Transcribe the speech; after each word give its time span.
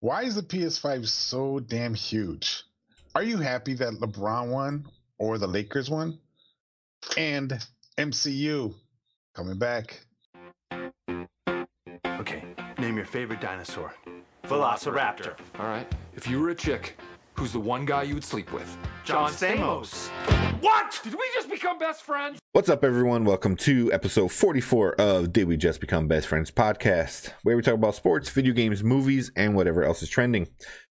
Why 0.00 0.22
is 0.22 0.34
the 0.34 0.42
PS5 0.42 1.06
so 1.06 1.60
damn 1.60 1.92
huge? 1.92 2.64
Are 3.14 3.22
you 3.22 3.36
happy 3.36 3.74
that 3.74 3.92
LeBron 4.00 4.48
won 4.48 4.86
or 5.18 5.36
the 5.36 5.46
Lakers 5.46 5.90
won? 5.90 6.18
And 7.18 7.58
MCU 7.98 8.74
coming 9.34 9.58
back. 9.58 10.00
Okay, 12.06 12.44
name 12.78 12.96
your 12.96 13.04
favorite 13.04 13.42
dinosaur. 13.42 13.94
Velociraptor. 14.44 15.38
All 15.58 15.66
right. 15.66 15.86
If 16.16 16.26
you 16.26 16.40
were 16.40 16.48
a 16.48 16.54
chick, 16.54 16.98
who's 17.34 17.52
the 17.52 17.60
one 17.60 17.84
guy 17.84 18.04
you 18.04 18.14
would 18.14 18.24
sleep 18.24 18.54
with? 18.54 18.74
John 19.04 19.30
Stamos. 19.30 20.10
What? 20.60 21.00
Did 21.02 21.14
we 21.14 21.24
just 21.34 21.48
become 21.48 21.78
best 21.78 22.02
friends? 22.02 22.38
What's 22.52 22.68
up, 22.68 22.84
everyone? 22.84 23.24
Welcome 23.24 23.56
to 23.56 23.90
episode 23.94 24.30
44 24.30 25.00
of 25.00 25.32
Did 25.32 25.48
We 25.48 25.56
Just 25.56 25.80
Become 25.80 26.06
Best 26.06 26.26
Friends 26.26 26.50
podcast, 26.50 27.32
where 27.44 27.56
we 27.56 27.62
talk 27.62 27.72
about 27.72 27.94
sports, 27.94 28.28
video 28.28 28.52
games, 28.52 28.84
movies, 28.84 29.32
and 29.34 29.54
whatever 29.54 29.84
else 29.84 30.02
is 30.02 30.10
trending. 30.10 30.48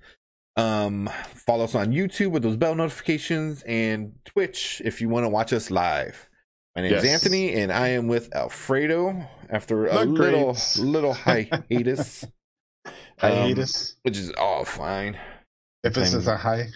Um, 0.56 1.08
follow 1.36 1.66
us 1.66 1.76
on 1.76 1.92
YouTube 1.94 2.32
with 2.32 2.42
those 2.42 2.58
bell 2.58 2.74
notifications 2.74 3.62
and 3.64 4.14
Twitch 4.26 4.82
if 4.84 5.02
you 5.02 5.10
want 5.10 5.26
to 5.26 5.30
watch 5.30 5.54
us 5.54 5.70
live. 5.70 6.30
My 6.76 6.82
name 6.84 6.94
is 6.94 7.04
Anthony, 7.06 7.54
and 7.54 7.72
I 7.72 7.90
am 7.90 8.08
with 8.08 8.34
Alfredo 8.36 9.28
after 9.50 9.86
a 9.88 10.06
great. 10.06 10.18
little 10.34 10.56
little 10.80 11.14
hiatus, 11.14 12.24
hiatus, 13.18 13.92
Um, 13.92 13.98
which 14.04 14.18
is 14.18 14.32
all 14.32 14.64
fine. 14.64 15.18
If 15.84 15.94
this 15.94 16.14
is 16.14 16.28
a 16.28 16.38
high, 16.38 16.68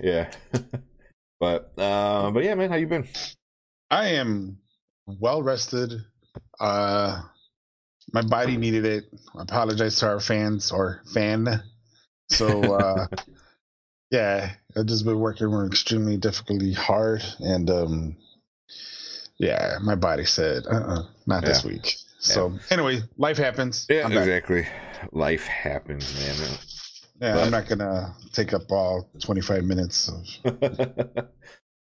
Yeah, 0.00 0.30
but 1.40 1.72
uh, 1.76 2.30
but 2.30 2.44
yeah, 2.44 2.54
man, 2.54 2.70
how 2.70 2.76
you 2.76 2.86
been? 2.86 3.08
I 3.90 4.08
am 4.10 4.58
well 5.06 5.42
rested. 5.42 5.92
Uh, 6.60 7.22
my 8.12 8.22
body 8.22 8.56
needed 8.56 8.84
it. 8.84 9.04
I 9.36 9.42
apologize 9.42 9.96
to 10.00 10.06
our 10.08 10.20
fans 10.20 10.70
or 10.72 11.02
fan. 11.12 11.62
So 12.30 12.62
uh, 12.74 13.06
yeah, 14.10 14.52
I've 14.76 14.86
just 14.86 15.04
been 15.04 15.18
working 15.20 15.52
extremely 15.66 16.16
difficultly 16.16 16.72
hard, 16.72 17.22
and 17.40 17.68
um, 17.70 18.16
yeah, 19.38 19.78
my 19.82 19.94
body 19.94 20.24
said, 20.24 20.64
"Uh-uh, 20.66 21.04
not 21.26 21.44
this 21.44 21.64
Yeah. 21.64 21.70
week." 21.70 21.96
So 22.18 22.58
anyway, 22.70 23.00
life 23.16 23.38
happens. 23.38 23.86
Yeah, 23.88 24.06
exactly. 24.06 24.66
Life 25.10 25.46
happens, 25.46 26.14
man. 26.14 26.58
Yeah, 27.20 27.34
But- 27.34 27.44
I'm 27.44 27.50
not 27.50 27.66
gonna 27.68 28.14
take 28.32 28.52
up 28.52 28.70
all 28.70 29.08
25 29.20 29.64
minutes 29.64 30.08
of 30.08 30.24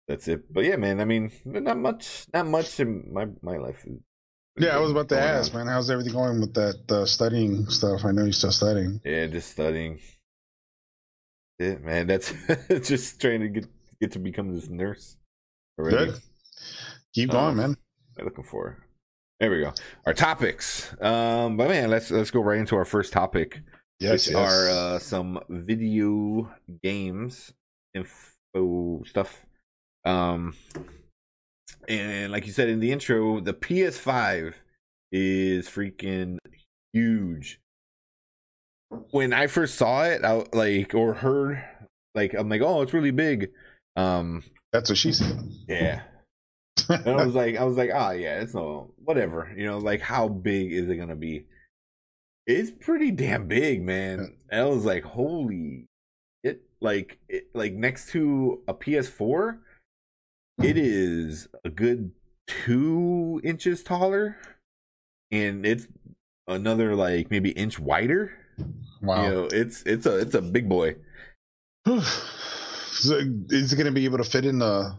That's 0.08 0.28
it. 0.28 0.52
But 0.52 0.64
yeah, 0.64 0.76
man. 0.76 1.00
I 1.00 1.04
mean, 1.04 1.30
not 1.44 1.78
much. 1.78 2.26
Not 2.34 2.46
much 2.46 2.78
in 2.80 3.12
my 3.12 3.26
my 3.40 3.56
life. 3.56 3.84
Yeah, 4.56 4.76
I 4.76 4.80
was 4.80 4.90
about 4.90 5.08
to 5.10 5.18
ask, 5.18 5.54
on. 5.54 5.60
man, 5.64 5.72
how's 5.72 5.90
everything 5.90 6.12
going 6.12 6.40
with 6.40 6.54
that 6.54 6.90
uh, 6.90 7.06
studying 7.06 7.66
stuff? 7.68 8.04
I 8.04 8.12
know 8.12 8.24
you're 8.24 8.32
still 8.32 8.52
studying. 8.52 9.00
Yeah, 9.04 9.26
just 9.26 9.50
studying. 9.52 10.00
Yeah, 11.58 11.76
man. 11.78 12.06
That's 12.06 12.34
just 12.88 13.20
trying 13.20 13.40
to 13.40 13.48
get 13.48 13.66
get 14.00 14.12
to 14.12 14.18
become 14.18 14.54
this 14.54 14.68
nurse. 14.68 15.16
Already. 15.78 16.12
Good. 16.12 16.20
Keep 17.14 17.30
going, 17.30 17.44
Um, 17.50 17.56
man. 17.56 17.76
I'm 18.18 18.24
looking 18.24 18.44
for. 18.44 18.84
There 19.40 19.50
we 19.50 19.60
go. 19.60 19.72
Our 20.06 20.14
topics. 20.14 20.92
Um, 21.00 21.56
but 21.56 21.68
man, 21.68 21.88
let's 21.90 22.10
let's 22.10 22.30
go 22.30 22.40
right 22.42 22.58
into 22.58 22.76
our 22.76 22.84
first 22.84 23.12
topic. 23.12 23.60
Yes, 24.00 24.26
which 24.26 24.34
yes. 24.34 24.36
are 24.36 24.68
uh, 24.68 24.98
some 24.98 25.40
video 25.48 26.52
games 26.82 27.52
info 27.94 29.02
stuff. 29.06 29.46
Um, 30.04 30.54
and 31.88 32.32
like 32.32 32.46
you 32.46 32.52
said 32.52 32.68
in 32.68 32.80
the 32.80 32.92
intro, 32.92 33.40
the 33.40 33.54
PS5 33.54 34.54
is 35.10 35.68
freaking 35.68 36.38
huge. 36.92 37.60
When 39.10 39.32
I 39.32 39.46
first 39.46 39.76
saw 39.76 40.04
it, 40.04 40.24
I 40.24 40.44
like 40.52 40.94
or 40.94 41.14
heard, 41.14 41.62
like 42.14 42.34
I'm 42.34 42.48
like, 42.48 42.60
oh, 42.62 42.82
it's 42.82 42.92
really 42.92 43.10
big. 43.10 43.50
Um, 43.96 44.42
That's 44.72 44.90
what 44.90 44.98
she 44.98 45.12
said. 45.12 45.38
yeah. 45.68 46.02
And 46.88 47.08
I 47.08 47.24
was 47.24 47.34
like, 47.34 47.56
I 47.56 47.64
was 47.64 47.76
like, 47.76 47.90
ah, 47.94 48.10
yeah, 48.10 48.40
it's 48.40 48.54
no 48.54 48.92
whatever. 48.96 49.52
You 49.56 49.66
know, 49.66 49.78
like 49.78 50.00
how 50.00 50.28
big 50.28 50.72
is 50.72 50.88
it 50.88 50.96
gonna 50.96 51.16
be? 51.16 51.46
It's 52.46 52.70
pretty 52.70 53.12
damn 53.12 53.46
big, 53.46 53.82
man. 53.82 54.36
And 54.50 54.60
I 54.60 54.64
was 54.64 54.84
like, 54.84 55.04
holy 55.04 55.86
it 56.42 56.62
like 56.80 57.18
it 57.28 57.48
like 57.54 57.74
next 57.74 58.10
to 58.10 58.62
a 58.66 58.74
PS4, 58.74 59.58
it 60.62 60.76
is 60.76 61.48
a 61.64 61.70
good 61.70 62.12
two 62.46 63.40
inches 63.44 63.82
taller, 63.82 64.36
and 65.30 65.64
it's 65.64 65.86
another 66.46 66.94
like 66.94 67.30
maybe 67.30 67.50
inch 67.50 67.78
wider. 67.78 68.32
wow. 69.00 69.24
You 69.24 69.30
know, 69.30 69.44
it's 69.44 69.82
it's 69.84 70.06
a 70.06 70.18
it's 70.18 70.34
a 70.34 70.42
big 70.42 70.68
boy. 70.68 70.96
is 71.86 73.10
it 73.72 73.76
going 73.76 73.86
to 73.86 73.92
be 73.92 74.04
able 74.04 74.18
to 74.18 74.24
fit 74.24 74.44
in 74.44 74.58
the 74.58 74.96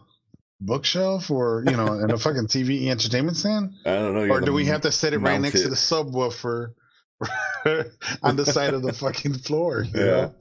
bookshelf 0.59 1.29
or, 1.31 1.63
you 1.67 1.75
know, 1.75 1.93
in 1.99 2.11
a 2.11 2.17
fucking 2.17 2.47
TV 2.47 2.87
entertainment 2.87 3.37
stand? 3.37 3.73
I 3.85 3.95
don't 3.95 4.13
know. 4.13 4.33
Or 4.33 4.41
do 4.41 4.53
we 4.53 4.65
have 4.65 4.81
to 4.81 4.91
set 4.91 5.13
it 5.13 5.19
right 5.19 5.39
next 5.39 5.61
to 5.61 5.69
the 5.69 5.75
subwoofer 5.75 6.73
on 8.23 8.35
the 8.35 8.45
side 8.45 8.73
of 8.73 8.81
the 8.81 8.93
fucking 8.93 9.35
floor? 9.35 9.83
You 9.83 9.91
Yeah. 9.99 10.05
know? 10.05 10.35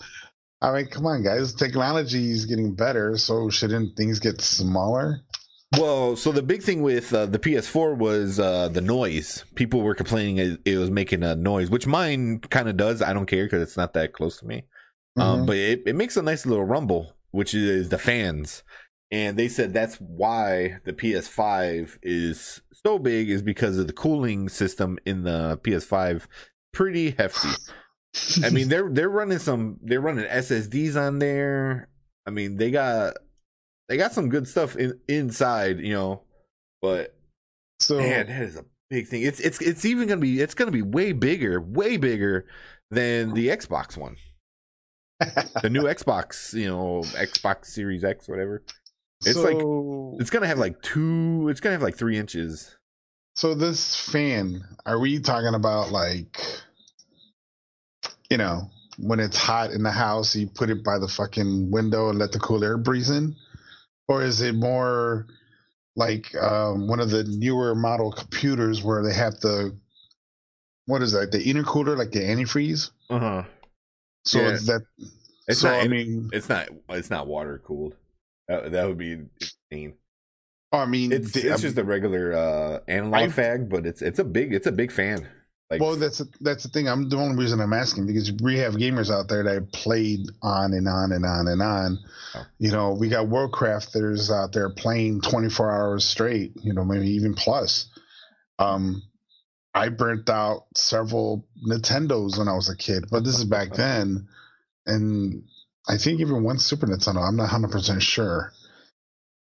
I 0.62 0.72
mean, 0.72 0.86
come 0.86 1.06
on, 1.06 1.22
guys. 1.24 1.52
Technology 1.52 2.30
is 2.30 2.46
getting 2.46 2.74
better, 2.74 3.18
so 3.18 3.50
shouldn't 3.50 3.96
things 3.96 4.20
get 4.20 4.40
smaller? 4.40 5.20
Well, 5.78 6.16
so 6.16 6.30
the 6.32 6.42
big 6.42 6.62
thing 6.62 6.82
with 6.82 7.12
uh, 7.12 7.26
the 7.26 7.38
PS4 7.38 7.96
was 7.96 8.38
uh, 8.38 8.68
the 8.68 8.80
noise. 8.80 9.44
People 9.54 9.80
were 9.80 9.94
complaining 9.94 10.38
it, 10.38 10.60
it 10.64 10.76
was 10.76 10.90
making 10.90 11.22
a 11.22 11.34
noise, 11.34 11.68
which 11.70 11.86
mine 11.86 12.38
kind 12.40 12.68
of 12.68 12.76
does. 12.76 13.02
I 13.02 13.12
don't 13.12 13.26
care 13.26 13.44
because 13.44 13.62
it's 13.62 13.76
not 13.76 13.94
that 13.94 14.12
close 14.12 14.38
to 14.38 14.46
me. 14.46 14.64
Um, 15.16 15.42
Mhm. 15.42 15.46
but 15.46 15.56
it, 15.56 15.82
it 15.86 15.96
makes 15.96 16.16
a 16.16 16.22
nice 16.22 16.46
little 16.46 16.64
rumble, 16.64 17.14
which 17.32 17.54
is 17.54 17.88
the 17.88 17.98
fans. 17.98 18.62
And 19.10 19.36
they 19.36 19.48
said 19.48 19.74
that's 19.74 19.96
why 19.96 20.78
the 20.84 20.92
PS5 20.92 21.98
is 22.02 22.62
so 22.72 22.98
big 22.98 23.28
is 23.30 23.42
because 23.42 23.78
of 23.78 23.86
the 23.88 23.92
cooling 23.92 24.48
system 24.48 24.98
in 25.04 25.24
the 25.24 25.58
PS5. 25.64 26.26
Pretty 26.72 27.10
hefty. 27.10 27.48
I 28.42 28.50
mean, 28.50 28.68
they're 28.70 28.88
they're 28.88 29.08
running 29.08 29.38
some 29.38 29.78
they're 29.82 30.00
running 30.00 30.24
SSDs 30.24 30.96
on 30.96 31.18
there. 31.18 31.88
I 32.26 32.30
mean, 32.30 32.56
they 32.56 32.70
got 32.70 33.14
they 33.88 33.96
got 33.96 34.12
some 34.12 34.28
good 34.28 34.48
stuff 34.48 34.76
in 34.76 34.98
inside, 35.08 35.80
you 35.80 35.94
know. 35.94 36.22
But 36.80 37.16
so 37.80 37.98
man, 37.98 38.26
that 38.26 38.42
is 38.42 38.56
a 38.56 38.64
big 38.90 39.08
thing. 39.08 39.22
It's 39.22 39.40
it's 39.40 39.60
it's 39.60 39.84
even 39.84 40.08
gonna 40.08 40.20
be 40.20 40.40
it's 40.40 40.54
gonna 40.54 40.70
be 40.70 40.82
way 40.82 41.12
bigger, 41.12 41.60
way 41.60 41.96
bigger 41.96 42.46
than 42.90 43.34
the 43.34 43.48
Xbox 43.48 43.96
one, 43.96 44.16
the 45.62 45.70
new 45.70 45.82
Xbox, 45.84 46.52
you 46.52 46.68
know, 46.68 47.02
Xbox 47.14 47.66
Series 47.66 48.04
X, 48.04 48.28
whatever. 48.28 48.62
It's 49.24 49.38
like 49.38 49.56
it's 50.20 50.30
gonna 50.30 50.48
have 50.48 50.58
like 50.58 50.82
two. 50.82 51.48
It's 51.48 51.60
gonna 51.60 51.74
have 51.74 51.82
like 51.82 51.96
three 51.96 52.18
inches. 52.18 52.76
So 53.34 53.54
this 53.54 53.96
fan, 53.96 54.62
are 54.84 54.98
we 54.98 55.18
talking 55.18 55.54
about 55.54 55.90
like, 55.90 56.38
you 58.32 58.38
know, 58.38 58.70
when 58.98 59.20
it's 59.20 59.36
hot 59.36 59.72
in 59.72 59.82
the 59.82 59.90
house, 59.90 60.34
you 60.34 60.46
put 60.46 60.70
it 60.70 60.82
by 60.82 60.98
the 60.98 61.06
fucking 61.08 61.70
window 61.70 62.08
and 62.08 62.18
let 62.18 62.32
the 62.32 62.38
cool 62.38 62.64
air 62.64 62.78
breeze 62.78 63.10
in, 63.10 63.36
or 64.08 64.22
is 64.22 64.40
it 64.40 64.54
more 64.54 65.26
like 65.96 66.34
um, 66.36 66.88
one 66.88 66.98
of 66.98 67.10
the 67.10 67.24
newer 67.24 67.74
model 67.74 68.10
computers 68.10 68.82
where 68.82 69.02
they 69.02 69.12
have 69.12 69.34
the 69.40 69.76
what 70.86 71.02
is 71.02 71.12
that 71.12 71.30
the 71.30 71.38
intercooler 71.44 71.94
like 71.96 72.10
the 72.10 72.20
antifreeze? 72.20 72.90
Uh 73.10 73.18
huh. 73.18 73.42
So 74.24 74.40
Yeah. 74.40 74.48
it's 74.54 74.66
that. 74.66 74.82
It's 75.46 75.60
so 75.60 75.68
not. 75.70 75.84
I 75.84 75.88
mean, 75.88 76.30
it's 76.32 76.48
not. 76.48 76.68
It's 76.88 77.10
not 77.10 77.26
water 77.26 77.60
cooled. 77.66 77.94
That, 78.48 78.72
that 78.72 78.86
would 78.88 78.98
be 78.98 79.18
insane. 79.70 79.94
I 80.72 80.86
mean, 80.86 81.12
It's 81.12 81.32
the- 81.32 81.52
it's 81.52 81.60
just 81.60 81.76
a 81.76 81.84
regular 81.84 82.32
uh 82.32 82.80
analog 82.88 83.14
I- 83.14 83.26
fag, 83.28 83.68
but 83.68 83.84
it's 83.84 84.00
it's 84.00 84.18
a 84.18 84.24
big 84.24 84.54
it's 84.54 84.66
a 84.66 84.72
big 84.72 84.90
fan. 84.90 85.28
Like 85.72 85.80
well, 85.80 85.96
that's 85.96 86.18
that's 86.42 86.64
the 86.64 86.68
thing. 86.68 86.86
I'm 86.86 87.08
the 87.08 87.16
only 87.16 87.34
reason 87.34 87.58
I'm 87.58 87.72
asking 87.72 88.06
because 88.06 88.30
we 88.42 88.58
have 88.58 88.74
gamers 88.74 89.10
out 89.10 89.28
there 89.28 89.42
that 89.44 89.72
played 89.72 90.20
on 90.42 90.74
and 90.74 90.86
on 90.86 91.12
and 91.12 91.24
on 91.24 91.48
and 91.48 91.62
on. 91.62 91.98
Oh. 92.34 92.44
You 92.58 92.72
know, 92.72 92.92
we 92.92 93.08
got 93.08 93.28
world 93.28 93.52
crafters 93.52 94.30
out 94.30 94.52
there 94.52 94.68
playing 94.68 95.22
24 95.22 95.70
hours 95.70 96.04
straight. 96.04 96.52
You 96.62 96.74
know, 96.74 96.84
maybe 96.84 97.12
even 97.12 97.32
plus. 97.32 97.86
Um, 98.58 99.02
I 99.74 99.88
burnt 99.88 100.28
out 100.28 100.66
several 100.76 101.46
Nintendos 101.66 102.36
when 102.36 102.48
I 102.48 102.52
was 102.54 102.68
a 102.68 102.76
kid, 102.76 103.06
but 103.10 103.24
this 103.24 103.38
is 103.38 103.46
back 103.46 103.72
then, 103.74 104.28
and 104.84 105.44
I 105.88 105.96
think 105.96 106.20
even 106.20 106.42
one 106.42 106.58
Super 106.58 106.86
Nintendo. 106.86 107.26
I'm 107.26 107.36
not 107.36 107.44
100 107.44 107.70
percent 107.70 108.02
sure. 108.02 108.52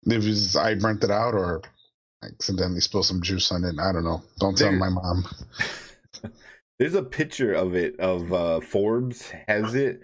if 0.07 0.25
it's, 0.25 0.55
I 0.55 0.77
burnt 0.77 1.03
it 1.03 1.11
out 1.11 1.35
or 1.35 1.63
accidentally 2.23 2.79
spilled 2.81 3.07
some 3.07 3.23
juice 3.23 3.51
on 3.51 3.65
it. 3.65 3.75
I 3.81 3.91
don't 3.91 4.05
know. 4.05 4.23
Don't 4.39 4.57
tell 4.57 4.71
There- 4.71 4.79
my 4.79 4.89
mom. 4.89 5.25
There's 6.79 6.95
a 6.95 7.03
picture 7.03 7.53
of 7.53 7.75
it 7.75 7.99
of 8.01 8.33
uh 8.33 8.61
Forbes 8.61 9.31
has 9.47 9.75
it. 9.75 10.01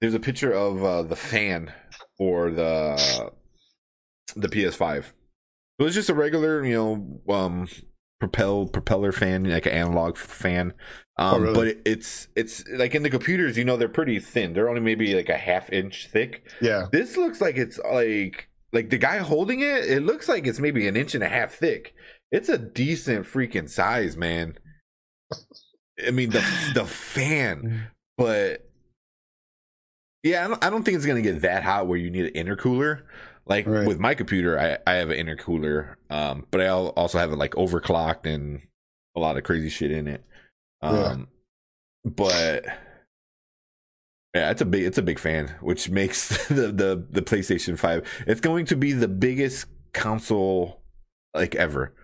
There's 0.00 0.14
a 0.14 0.20
picture 0.20 0.52
of 0.52 0.84
uh 0.84 1.02
the 1.02 1.16
fan 1.16 1.72
for 2.16 2.50
the 2.50 3.32
the 4.36 4.48
PS5. 4.48 5.12
It 5.78 5.82
was 5.82 5.94
just 5.94 6.10
a 6.10 6.14
regular, 6.14 6.64
you 6.64 6.74
know, 6.74 7.34
um 7.34 7.68
propel 8.20 8.66
propeller 8.66 9.10
fan, 9.12 9.44
like 9.44 9.66
an 9.66 9.72
analog 9.72 10.16
fan. 10.16 10.74
Um 11.18 11.34
Oh, 11.34 11.38
really? 11.40 11.54
but 11.54 11.66
it, 11.68 11.82
it's 11.84 12.28
it's 12.36 12.64
like 12.68 12.94
in 12.94 13.02
the 13.02 13.10
computers, 13.10 13.58
you 13.58 13.64
know, 13.64 13.76
they're 13.76 13.88
pretty 13.88 14.18
thin. 14.20 14.52
They're 14.52 14.68
only 14.68 14.80
maybe 14.80 15.14
like 15.14 15.28
a 15.28 15.36
half 15.36 15.70
inch 15.72 16.08
thick. 16.12 16.46
Yeah. 16.60 16.86
This 16.92 17.16
looks 17.16 17.40
like 17.40 17.56
it's 17.56 17.78
like 17.78 18.48
like 18.72 18.90
the 18.90 18.98
guy 18.98 19.18
holding 19.18 19.60
it, 19.60 19.84
it 19.90 20.02
looks 20.02 20.28
like 20.28 20.46
it's 20.46 20.60
maybe 20.60 20.86
an 20.88 20.96
inch 20.96 21.14
and 21.14 21.24
a 21.24 21.28
half 21.28 21.52
thick. 21.52 21.94
It's 22.30 22.48
a 22.48 22.56
decent 22.58 23.26
freaking 23.26 23.68
size, 23.68 24.16
man. 24.16 24.56
I 26.06 26.10
mean 26.10 26.30
the 26.30 26.44
the 26.74 26.84
fan, 26.84 27.88
but 28.16 28.68
yeah, 30.22 30.44
I 30.44 30.48
don't, 30.48 30.64
I 30.64 30.70
don't 30.70 30.84
think 30.84 30.96
it's 30.96 31.06
gonna 31.06 31.22
get 31.22 31.42
that 31.42 31.62
hot 31.64 31.86
where 31.86 31.98
you 31.98 32.10
need 32.10 32.34
an 32.34 32.46
intercooler. 32.46 33.02
Like 33.44 33.66
Right. 33.66 33.86
with 33.88 33.98
my 33.98 34.14
computer, 34.14 34.58
I, 34.58 34.78
I 34.86 34.94
have 34.96 35.10
an 35.10 35.26
intercooler, 35.26 35.96
um, 36.10 36.46
but 36.52 36.60
I 36.60 36.68
also 36.68 37.18
have 37.18 37.32
it 37.32 37.36
like 37.36 37.52
overclocked 37.52 38.24
and 38.24 38.62
a 39.16 39.20
lot 39.20 39.36
of 39.36 39.42
crazy 39.42 39.68
shit 39.68 39.90
in 39.90 40.06
it. 40.06 40.24
Um, 40.80 41.26
but 42.04 42.64
yeah, 44.34 44.50
it's 44.50 44.60
a 44.60 44.64
big 44.64 44.84
it's 44.84 44.98
a 44.98 45.02
big 45.02 45.18
fan, 45.18 45.56
which 45.60 45.90
makes 45.90 46.46
the 46.48 46.68
the 46.72 47.04
the 47.10 47.22
PlayStation 47.22 47.78
Five. 47.78 48.06
It's 48.26 48.40
going 48.40 48.66
to 48.66 48.76
be 48.76 48.92
the 48.92 49.08
biggest 49.08 49.66
console 49.92 50.80
like 51.34 51.54
ever, 51.56 51.94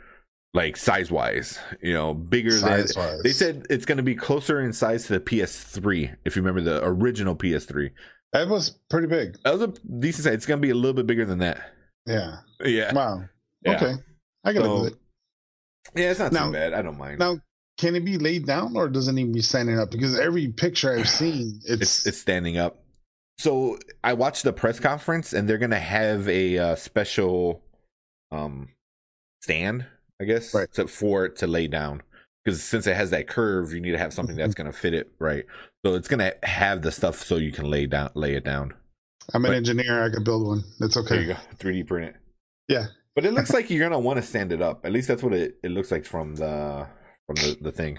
like 0.55 0.77
size 0.77 1.11
wise. 1.11 1.59
You 1.83 1.93
know, 1.95 2.15
bigger 2.15 2.51
than 2.53 2.87
Size-wise. 2.87 3.23
they 3.23 3.33
said 3.33 3.67
it's 3.71 3.85
going 3.85 3.99
to 3.99 4.03
be 4.03 4.15
closer 4.15 4.61
in 4.61 4.73
size 4.73 5.07
to 5.07 5.15
the 5.15 5.21
PS3. 5.21 6.17
If 6.25 6.37
you 6.37 6.43
remember 6.43 6.61
the 6.63 6.85
original 6.85 7.35
PS3, 7.37 7.91
that 8.33 8.49
was 8.49 8.79
pretty 8.91 9.07
big. 9.09 9.37
that 9.45 9.53
was 9.53 9.63
a 9.63 9.69
decent 10.01 10.25
size. 10.25 10.35
It's 10.35 10.47
going 10.47 10.61
to 10.61 10.67
be 10.67 10.71
a 10.71 10.75
little 10.75 10.95
bit 10.95 11.07
bigger 11.07 11.25
than 11.25 11.39
that. 11.39 11.61
Yeah. 12.07 12.37
Yeah, 12.65 12.95
Wow. 12.95 13.25
Yeah. 13.65 13.77
Okay. 13.77 13.93
I 14.45 14.53
can 14.53 14.63
So- 14.63 14.75
live 14.75 14.83
with 14.85 14.93
it. 14.95 14.99
yeah, 16.01 16.11
it's 16.11 16.21
not 16.21 16.33
Now- 16.33 16.47
too 16.47 16.53
bad. 16.53 16.73
I 16.73 16.83
don't 16.83 16.99
mind. 16.99 17.19
Now, 17.19 17.39
can 17.79 17.95
it 17.95 18.05
be 18.05 18.19
laid 18.19 18.45
down 18.47 18.77
or 18.77 18.89
does 18.89 19.07
it 19.09 19.13
need 19.13 19.27
to 19.27 19.33
be 19.33 19.43
standing 19.43 19.79
up? 19.79 19.91
Because 19.91 20.19
every 20.19 20.49
picture 20.49 20.93
I've 20.93 21.09
seen, 21.21 21.61
it's, 21.65 21.83
it's 21.83 22.07
it's 22.07 22.19
standing 22.19 22.57
up. 22.59 22.83
So 23.39 23.79
I 24.03 24.15
watched 24.15 24.43
the 24.43 24.53
press 24.53 24.81
conference, 24.81 25.33
and 25.33 25.49
they're 25.49 25.59
gonna 25.59 25.79
have 25.79 26.29
a 26.29 26.59
uh, 26.59 26.75
special 26.75 27.63
um 28.33 28.71
stand, 29.43 29.87
I 30.21 30.25
guess, 30.25 30.55
Right. 30.55 30.69
to, 30.75 30.87
for 30.89 31.25
it 31.27 31.37
to 31.37 31.47
lay 31.47 31.69
down. 31.69 32.03
Because 32.45 32.63
since 32.63 32.87
it 32.87 32.97
has 32.97 33.11
that 33.11 33.29
curve, 33.29 33.73
you 33.73 33.81
need 33.81 33.93
to 33.93 33.99
have 33.99 34.13
something 34.13 34.37
that's 34.37 34.55
Mm-hmm. 34.55 34.63
gonna 34.63 34.73
fit 34.73 34.95
it 34.95 35.13
right. 35.19 35.45
So 35.85 35.95
it's 35.95 36.09
gonna 36.09 36.33
have 36.43 36.83
the 36.83 36.91
stuff 36.93 37.23
so 37.23 37.37
you 37.37 37.53
can 37.53 37.67
lay 37.71 37.87
down, 37.87 38.11
lay 38.15 38.35
it 38.35 38.45
down. 38.45 38.75
I'm 39.35 39.45
an 39.45 39.53
engineer. 39.53 40.03
I 40.05 40.11
could 40.11 40.25
build 40.25 40.47
one. 40.47 40.65
That's 40.81 40.97
okay. 40.97 41.09
There 41.17 41.21
you 41.21 41.29
go, 41.35 41.37
3D 41.59 41.87
print 41.87 42.07
it. 42.15 42.17
Yeah. 42.69 42.87
But 43.15 43.27
it 43.27 43.33
looks 43.33 43.51
like 43.55 43.69
you're 43.71 43.87
gonna 43.87 43.99
want 43.99 44.19
to 44.19 44.23
stand 44.23 44.53
it 44.53 44.63
up. 44.63 44.85
At 44.87 44.93
least 44.93 45.09
that's 45.09 45.23
what 45.23 45.35
it, 45.35 45.57
it 45.63 45.71
looks 45.71 45.91
like 45.91 46.05
from 46.07 46.37
the 46.37 46.87
from 47.27 47.41
the, 47.41 47.59
the 47.61 47.73
thing. 47.73 47.99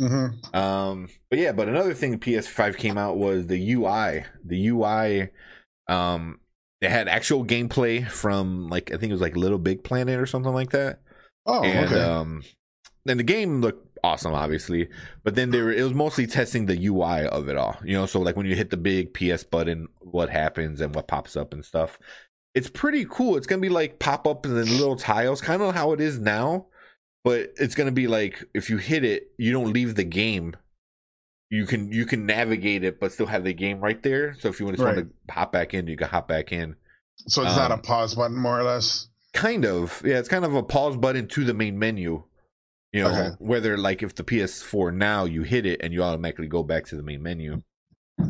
hmm 0.00 0.26
Um, 0.52 1.08
but 1.30 1.38
yeah, 1.38 1.52
but 1.52 1.68
another 1.68 1.94
thing 1.94 2.18
PS5 2.18 2.76
came 2.76 2.98
out 2.98 3.16
was 3.18 3.46
the 3.46 3.72
UI. 3.74 4.24
The 4.44 4.68
UI, 4.68 5.28
um, 5.88 6.40
they 6.80 6.88
had 6.88 7.08
actual 7.08 7.44
gameplay 7.44 8.06
from 8.08 8.68
like 8.68 8.90
I 8.92 8.96
think 8.96 9.10
it 9.10 9.14
was 9.14 9.20
like 9.20 9.36
Little 9.36 9.58
Big 9.58 9.84
Planet 9.84 10.18
or 10.18 10.26
something 10.26 10.52
like 10.52 10.70
that. 10.70 11.00
Oh, 11.46 11.62
and 11.62 11.86
okay. 11.86 12.00
um, 12.00 12.42
and 13.06 13.18
the 13.20 13.24
game 13.24 13.60
looked 13.60 13.98
awesome, 14.02 14.34
obviously. 14.34 14.88
But 15.22 15.34
then 15.34 15.50
they 15.50 15.62
were 15.62 15.72
it 15.72 15.82
was 15.82 15.94
mostly 15.94 16.26
testing 16.26 16.66
the 16.66 16.86
UI 16.86 17.26
of 17.26 17.48
it 17.48 17.56
all. 17.56 17.76
You 17.84 17.94
know, 17.94 18.06
so 18.06 18.20
like 18.20 18.36
when 18.36 18.46
you 18.46 18.56
hit 18.56 18.70
the 18.70 18.76
big 18.76 19.14
PS 19.14 19.44
button, 19.44 19.88
what 20.00 20.30
happens 20.30 20.80
and 20.80 20.94
what 20.94 21.08
pops 21.08 21.36
up 21.36 21.52
and 21.52 21.64
stuff. 21.64 21.98
It's 22.54 22.70
pretty 22.70 23.04
cool. 23.08 23.36
It's 23.36 23.46
gonna 23.46 23.60
be 23.62 23.68
like 23.68 23.98
pop 23.98 24.26
up 24.26 24.46
and 24.46 24.56
then 24.56 24.66
little 24.78 24.96
tiles, 24.96 25.40
kind 25.40 25.62
of 25.62 25.74
how 25.74 25.92
it 25.92 26.00
is 26.00 26.18
now 26.18 26.66
but 27.26 27.50
it's 27.56 27.74
gonna 27.74 27.90
be 27.90 28.06
like 28.06 28.44
if 28.54 28.70
you 28.70 28.76
hit 28.76 29.02
it, 29.02 29.32
you 29.36 29.50
don't 29.50 29.72
leave 29.72 29.96
the 29.96 30.04
game. 30.04 30.54
You 31.50 31.66
can 31.66 31.90
you 31.90 32.06
can 32.06 32.24
navigate 32.24 32.84
it, 32.84 33.00
but 33.00 33.10
still 33.10 33.26
have 33.26 33.42
the 33.42 33.52
game 33.52 33.80
right 33.80 34.00
there. 34.00 34.36
So 34.38 34.48
if 34.48 34.60
you 34.60 34.66
want 34.66 34.78
to, 34.78 34.84
Right. 34.84 34.94
want 34.94 35.08
to 35.28 35.34
hop 35.34 35.50
back 35.50 35.74
in, 35.74 35.88
you 35.88 35.96
can 35.96 36.06
hop 36.06 36.28
back 36.28 36.52
in. 36.52 36.76
so 37.26 37.42
it's 37.42 37.56
not 37.56 37.72
a 37.72 37.74
um, 37.74 37.80
pause 37.82 38.14
button, 38.14 38.36
more 38.36 38.60
or 38.60 38.62
less. 38.62 39.08
Kind 39.36 39.64
of, 39.64 40.02
yeah. 40.04 40.18
It's 40.18 40.28
kind 40.28 40.44
of 40.44 40.54
a 40.54 40.62
pause 40.62 40.96
button 40.96 41.28
to 41.28 41.44
the 41.44 41.54
main 41.54 41.78
menu. 41.78 42.22
You 42.92 43.02
know, 43.02 43.08
Okay. 43.10 43.36
whether 43.38 43.76
like 43.76 44.02
if 44.02 44.14
the 44.14 44.24
PS4 44.24 44.94
now 44.94 45.24
you 45.24 45.42
hit 45.42 45.66
it 45.66 45.80
and 45.82 45.92
you 45.92 46.02
automatically 46.02 46.46
go 46.48 46.62
back 46.62 46.86
to 46.86 46.96
the 46.96 47.02
main 47.02 47.22
menu. 47.22 47.62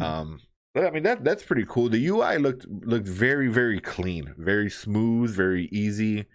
Um, 0.01 0.41
but, 0.75 0.85
I 0.87 0.91
mean 0.91 1.05
that 1.05 1.23
that's 1.25 1.45
pretty 1.45 1.65
cool. 1.69 1.89
The 1.89 2.05
UI 2.09 2.39
looked 2.39 2.67
looked 2.69 3.07
very 3.07 3.49
very 3.49 3.81
clean, 3.81 4.35
very 4.37 4.69
smooth, 4.69 5.31
very 5.35 5.69
easy, 5.71 6.27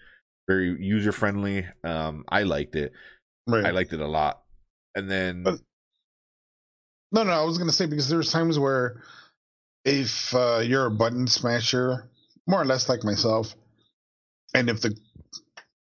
very 0.48 0.82
user 0.82 1.12
friendly. 1.12 1.68
Um, 1.84 2.24
I 2.30 2.44
liked 2.44 2.76
it. 2.76 2.94
Right. 3.48 3.66
I 3.66 3.72
liked 3.72 3.92
it 3.92 4.00
a 4.00 4.08
lot. 4.08 4.44
And 4.96 5.10
then 5.12 5.44
But- 5.44 5.60
No, 7.12 7.24
no, 7.24 7.32
I 7.32 7.44
was 7.44 7.58
gonna 7.58 7.74
say 7.74 7.88
because 7.88 8.08
there's 8.08 8.32
times 8.32 8.58
where 8.58 9.04
if 9.84 10.34
uh, 10.34 10.62
you're 10.64 10.86
a 10.86 10.92
button 10.92 11.28
smasher, 11.28 12.10
more 12.48 12.62
or 12.62 12.66
less 12.66 12.88
like 12.88 13.04
myself, 13.04 13.56
and 14.54 14.70
if 14.70 14.82
the 14.82 14.96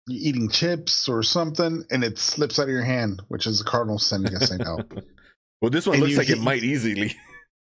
you're 0.07 0.29
eating 0.29 0.49
chips 0.49 1.07
or 1.07 1.23
something 1.23 1.83
and 1.91 2.03
it 2.03 2.17
slips 2.17 2.59
out 2.59 2.63
of 2.63 2.69
your 2.69 2.83
hand, 2.83 3.21
which 3.27 3.45
is 3.45 3.59
the 3.59 3.65
cardinal 3.65 3.99
sin 3.99 4.25
against 4.25 4.47
St. 4.47 4.61
Al. 4.61 4.81
well, 5.61 5.69
this 5.69 5.85
one 5.85 5.95
and 5.95 6.03
looks 6.03 6.17
like 6.17 6.29
it 6.29 6.41
might 6.41 6.63
easily. 6.63 7.15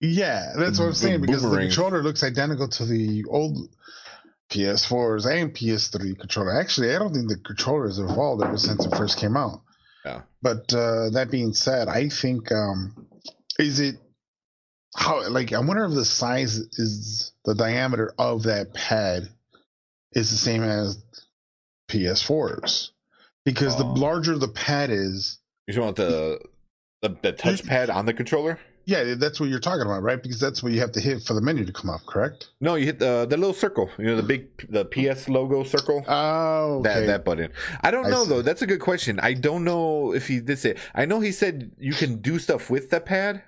Yeah, 0.01 0.51
that's 0.57 0.79
what 0.79 0.87
I'm 0.87 0.93
saying 0.93 1.21
because 1.21 1.43
the 1.43 1.57
controller 1.57 2.03
looks 2.03 2.23
identical 2.23 2.67
to 2.67 2.85
the 2.85 3.23
old 3.29 3.69
PS4s 4.51 5.25
and 5.25 5.53
PS3 5.55 6.19
controller. 6.19 6.59
Actually, 6.59 6.93
I 6.93 6.99
don't 6.99 7.13
think 7.13 7.29
the 7.29 7.37
controller 7.37 7.85
has 7.85 7.99
evolved 7.99 8.43
ever 8.43 8.57
since 8.57 8.85
it 8.85 8.95
first 8.95 9.17
came 9.17 9.37
out. 9.37 9.61
Yeah. 10.03 10.23
But 10.41 10.73
uh, 10.73 11.11
that 11.11 11.29
being 11.31 11.53
said, 11.53 11.87
I 11.87 12.09
think 12.09 12.51
um, 12.51 13.07
is 13.57 13.79
it 13.79 13.95
how 14.95 15.27
like 15.29 15.53
I 15.53 15.59
wonder 15.59 15.85
if 15.85 15.93
the 15.93 16.05
size 16.05 16.57
is 16.57 17.31
the 17.45 17.55
diameter 17.55 18.13
of 18.17 18.43
that 18.43 18.73
pad 18.73 19.29
is 20.15 20.31
the 20.31 20.37
same 20.37 20.63
as 20.63 21.03
PS4s 21.89 22.91
because 23.45 23.77
the 23.77 23.83
Oh. 23.85 23.93
larger 23.93 24.37
the 24.37 24.47
pad 24.47 24.89
is, 24.89 25.39
You 25.67 25.81
want 25.81 25.95
the 25.95 26.39
the, 27.01 27.09
the 27.21 27.33
touchpad 27.33 27.93
on 27.93 28.05
the 28.05 28.13
controller? 28.13 28.59
yeah, 28.85 29.13
that's 29.17 29.39
what 29.39 29.47
you're 29.47 29.59
talking 29.59 29.81
about, 29.85 30.03
right? 30.03 30.21
Because 30.21 30.39
that's 30.41 30.61
what 30.61 30.71
you 30.73 30.79
have 30.81 30.91
to 30.93 30.99
hit 30.99 31.23
for 31.23 31.33
the 31.33 31.39
menu 31.41 31.63
to 31.65 31.71
come 31.71 31.89
up, 31.89 32.01
correct? 32.05 32.49
No, 32.61 32.75
you 32.75 32.85
hit 32.85 32.99
the 32.99 33.25
the 33.29 33.37
little 33.37 33.53
circle. 33.53 33.89
You 33.97 34.05
know 34.05 34.15
the 34.17 34.23
big 34.23 34.47
the 34.69 34.85
PS 34.85 35.27
logo 35.29 35.63
circle. 35.63 36.03
Oh, 36.07 36.79
okay. 36.79 36.89
That 37.01 37.05
that 37.07 37.25
button. 37.25 37.51
I 37.81 37.91
don't 37.91 38.05
I 38.05 38.09
know 38.09 38.23
see. 38.23 38.29
though. 38.29 38.41
That's 38.41 38.61
a 38.61 38.67
good 38.67 38.79
question. 38.81 39.19
I 39.21 39.33
don't 39.33 39.63
know 39.63 40.13
if 40.13 40.27
he 40.27 40.39
did 40.39 40.59
say. 40.59 40.75
I 40.95 41.05
know 41.05 41.19
he 41.21 41.31
said 41.31 41.71
you 41.77 41.93
can 41.93 42.17
do 42.21 42.39
stuff 42.39 42.69
with 42.69 42.89
the 42.89 42.99
pad, 43.01 43.43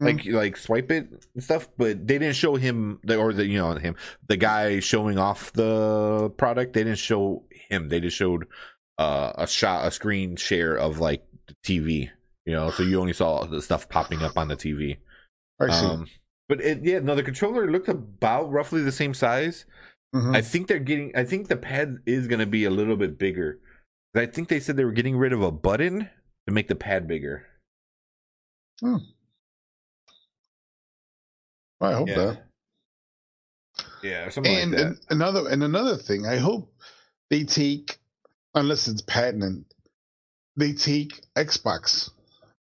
Hmm. 0.00 0.06
like 0.06 0.26
like 0.26 0.56
swipe 0.56 0.90
it 0.90 1.08
and 1.34 1.44
stuff, 1.44 1.68
but 1.76 2.06
they 2.06 2.18
didn't 2.18 2.36
show 2.36 2.56
him 2.56 2.98
the 3.04 3.16
or 3.16 3.32
the 3.34 3.46
you 3.46 3.58
know 3.58 3.74
him 3.74 3.96
the 4.28 4.36
guy 4.38 4.80
showing 4.80 5.18
off 5.18 5.52
the 5.52 6.30
product. 6.38 6.72
They 6.72 6.84
didn't 6.84 6.98
show 6.98 7.44
him. 7.68 7.90
They 7.90 8.00
just 8.00 8.16
showed 8.16 8.46
uh, 8.98 9.32
a 9.36 9.46
shot, 9.46 9.86
a 9.86 9.90
screen 9.90 10.36
share 10.36 10.76
of 10.76 10.98
like 10.98 11.24
the 11.48 11.54
TV. 11.64 12.10
You 12.46 12.54
know, 12.54 12.70
so 12.70 12.82
you 12.82 12.98
only 12.98 13.12
saw 13.12 13.44
the 13.44 13.60
stuff 13.60 13.88
popping 13.88 14.22
up 14.22 14.38
on 14.38 14.48
the 14.48 14.56
TV. 14.56 14.96
I 15.60 15.68
see. 15.68 15.86
Um, 15.86 16.06
but 16.48 16.60
it, 16.62 16.82
yeah, 16.82 16.98
no, 17.00 17.14
the 17.14 17.22
controller 17.22 17.70
looked 17.70 17.88
about 17.88 18.50
roughly 18.50 18.82
the 18.82 18.90
same 18.92 19.12
size. 19.14 19.66
Mhm. 20.14 20.34
I 20.34 20.40
think 20.40 20.66
they're 20.66 20.78
getting. 20.78 21.12
I 21.14 21.24
think 21.24 21.48
the 21.48 21.56
pad 21.56 21.98
is 22.06 22.26
going 22.26 22.40
to 22.40 22.46
be 22.46 22.64
a 22.64 22.70
little 22.70 22.96
bit 22.96 23.18
bigger. 23.18 23.60
I 24.16 24.26
think 24.26 24.48
they 24.48 24.58
said 24.58 24.76
they 24.76 24.84
were 24.84 24.92
getting 24.92 25.16
rid 25.16 25.32
of 25.32 25.42
a 25.42 25.52
button 25.52 26.08
to 26.48 26.52
make 26.52 26.68
the 26.68 26.74
pad 26.74 27.06
bigger. 27.06 27.46
I 31.80 31.92
hope 31.92 32.08
yeah. 32.08 32.14
that. 32.16 32.42
Yeah, 34.02 34.24
or 34.26 34.30
something 34.30 34.54
And, 34.54 34.70
like 34.72 34.78
that. 34.80 34.86
and 34.86 34.98
another 35.10 35.48
and 35.48 35.62
another 35.62 35.96
thing, 35.96 36.26
I 36.26 36.36
hope 36.36 36.72
they 37.28 37.44
take, 37.44 37.98
unless 38.54 38.88
it's 38.88 39.02
patent, 39.02 39.66
they 40.56 40.72
take 40.72 41.20
Xbox 41.36 42.10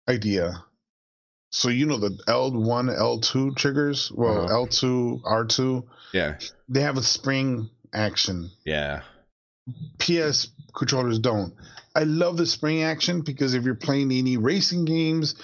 idea. 0.09 0.63
So 1.51 1.69
you 1.69 1.85
know 1.85 1.97
the 1.97 2.17
L 2.27 2.51
one, 2.51 2.89
L 2.89 3.19
two 3.19 3.53
triggers. 3.55 4.11
Well, 4.11 4.45
Uh-huh. 4.45 4.53
L 4.53 4.67
two, 4.67 5.21
R 5.23 5.45
two. 5.45 5.87
yeah, 6.13 6.37
They 6.69 6.81
have 6.81 6.97
a 6.97 7.03
spring 7.03 7.69
action. 7.93 8.49
yeah, 8.65 9.01
PS 9.99 10.49
controllers 10.75 11.19
don't. 11.19 11.53
I 11.95 12.03
love 12.03 12.37
the 12.37 12.45
spring 12.45 12.83
action 12.83 13.21
because 13.21 13.53
if 13.53 13.63
you're 13.63 13.75
playing 13.75 14.11
any 14.11 14.37
racing 14.37 14.85
games 14.85 15.35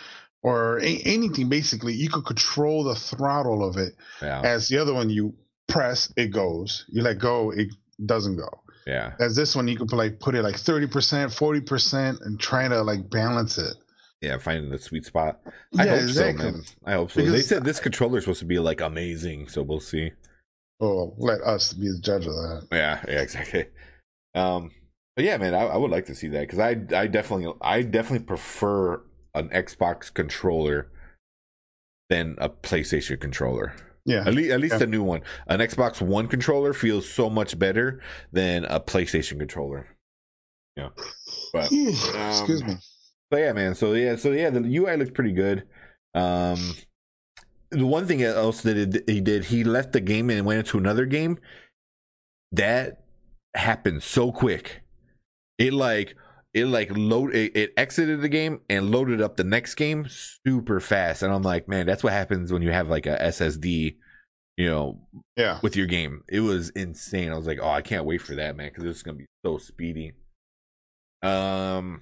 or 0.44 0.80
a- 0.80 1.02
anything, 1.06 1.50
basically, 1.50 1.94
you 1.94 2.10
could 2.10 2.26
control 2.26 2.84
the 2.84 2.96
throttle 2.96 3.68
of 3.68 3.78
it. 3.78 3.94
yeah. 4.22 4.42
As 4.44 4.68
the 4.68 4.78
other 4.78 4.94
one, 4.94 5.10
you 5.10 5.34
press, 5.68 6.14
it 6.18 6.28
goes. 6.28 6.86
You 6.90 7.02
let 7.02 7.18
go, 7.20 7.52
it 7.52 7.70
doesn't 8.06 8.36
go. 8.38 8.50
Yeah. 8.86 9.14
As 9.20 9.36
this 9.36 9.56
one, 9.56 9.68
you 9.68 9.78
can 9.78 9.88
put 9.88 9.96
like 9.96 10.20
put 10.20 10.36
it 10.36 10.44
like 10.44 10.58
thirty 10.58 10.88
percent, 10.88 11.34
forty 11.34 11.62
percent, 11.62 12.20
and 12.22 12.38
try 12.40 12.68
to 12.68 12.82
like 12.84 13.10
balance 13.10 13.58
it. 13.58 13.76
Yeah, 14.22 14.38
finding 14.38 14.70
the 14.72 14.78
sweet 14.78 15.06
spot. 15.06 15.40
I 15.78 15.86
Yeah, 15.86 15.92
hope 15.92 16.02
exactly. 16.02 16.46
so, 16.46 16.52
man. 16.52 16.64
I 16.86 16.94
hope 16.94 17.12
so. 17.12 17.22
they 17.22 17.42
said 17.42 17.64
this 17.64 17.80
controller 17.80 18.18
is 18.18 18.26
supposed 18.26 18.40
to 18.40 18.46
be 18.46 18.60
like 18.60 18.82
amazing, 18.82 19.48
so 19.50 19.62
we'll 19.64 19.80
see. 19.80 20.12
Well, 20.80 21.14
let 21.18 21.42
us 21.42 21.72
be 21.74 21.88
the 21.88 22.00
judge 22.02 22.26
of 22.26 22.34
that. 22.34 22.68
Yeah, 22.72 23.02
yeah, 23.08 23.22
exactly. 23.22 23.66
Um, 24.36 24.72
but 25.16 25.24
yeah, 25.26 25.38
man, 25.38 25.54
I, 25.54 25.60
I 25.66 25.78
would 25.78 25.92
like 25.92 26.06
to 26.08 26.16
see 26.16 26.28
that 26.30 26.42
because 26.42 26.60
I, 26.60 26.70
I 26.98 27.08
definitely, 27.08 27.54
I 27.62 27.84
definitely 27.84 28.26
prefer 28.26 29.02
an 29.34 29.50
Xbox 29.50 30.14
controller 30.14 30.88
than 32.10 32.36
a 32.40 32.50
PlayStation 32.50 33.20
controller. 33.20 33.74
Yeah, 34.06 34.24
At 34.28 34.34
least, 34.34 34.52
at 34.52 34.60
least 34.60 34.76
Yeah. 34.80 34.84
a 34.84 34.88
new 34.88 35.02
one. 35.02 35.22
An 35.48 35.60
Xbox 35.62 36.02
One 36.02 36.28
controller 36.28 36.74
feels 36.74 37.10
so 37.10 37.30
much 37.30 37.58
better 37.58 38.02
than 38.34 38.66
a 38.66 38.80
PlayStation 38.80 39.40
controller. 39.40 39.88
Yeah, 40.76 40.90
but 41.54 41.72
excuse 41.72 42.62
um, 42.62 42.68
me. 42.68 42.76
but 43.30 43.38
yeah, 43.38 43.54
man. 43.54 43.76
So 43.76 43.94
yeah, 43.94 44.16
so 44.18 44.32
yeah, 44.32 44.50
the 44.50 44.60
UI 44.60 44.98
looks 44.98 45.12
pretty 45.12 45.32
good. 45.32 45.64
Um, 46.16 46.76
the 47.70 47.86
one 47.86 48.06
thing 48.08 48.22
else 48.24 48.62
that 48.62 48.76
it, 48.78 49.10
he 49.10 49.22
did, 49.22 49.46
he 49.46 49.64
left 49.64 49.94
the 49.94 50.02
game 50.02 50.30
and 50.30 50.46
went 50.46 50.60
into 50.60 50.78
another 50.78 51.06
game. 51.06 51.38
That 52.52 53.04
happened 53.56 54.04
so 54.04 54.32
quick. 54.32 54.82
It 55.58 55.74
like 55.74 56.16
it 56.54 56.66
like 56.66 56.96
load 56.96 57.34
it, 57.34 57.56
it 57.56 57.74
exited 57.78 58.22
the 58.22 58.30
game 58.30 58.62
and 58.70 58.92
loaded 58.92 59.22
up 59.22 59.38
the 59.38 59.44
next 59.44 59.76
game 59.76 60.06
super 60.08 60.80
fast. 60.80 61.24
And 61.24 61.34
I'm 61.34 61.42
like, 61.42 61.68
man, 61.68 61.86
that's 61.86 62.04
what 62.04 62.14
happens 62.14 62.54
when 62.54 62.62
you 62.62 62.72
have 62.72 62.90
like 62.90 63.06
a 63.08 63.18
SSD, 63.18 63.96
you 64.58 64.70
know, 64.70 65.00
Yeah, 65.36 65.60
with 65.64 65.76
your 65.76 65.88
game. 65.88 66.24
It 66.30 66.42
was 66.42 66.70
insane. 66.70 67.32
I 67.32 67.36
was 67.36 67.48
like, 67.48 67.60
oh, 67.62 67.70
I 67.70 67.82
can't 67.82 68.06
wait 68.06 68.22
for 68.22 68.36
that, 68.36 68.56
man, 68.56 68.70
because 68.70 68.84
it's 68.84 69.02
gonna 69.02 69.18
be 69.18 69.26
so 69.44 69.58
speedy. 69.58 70.14
Um, 71.24 72.02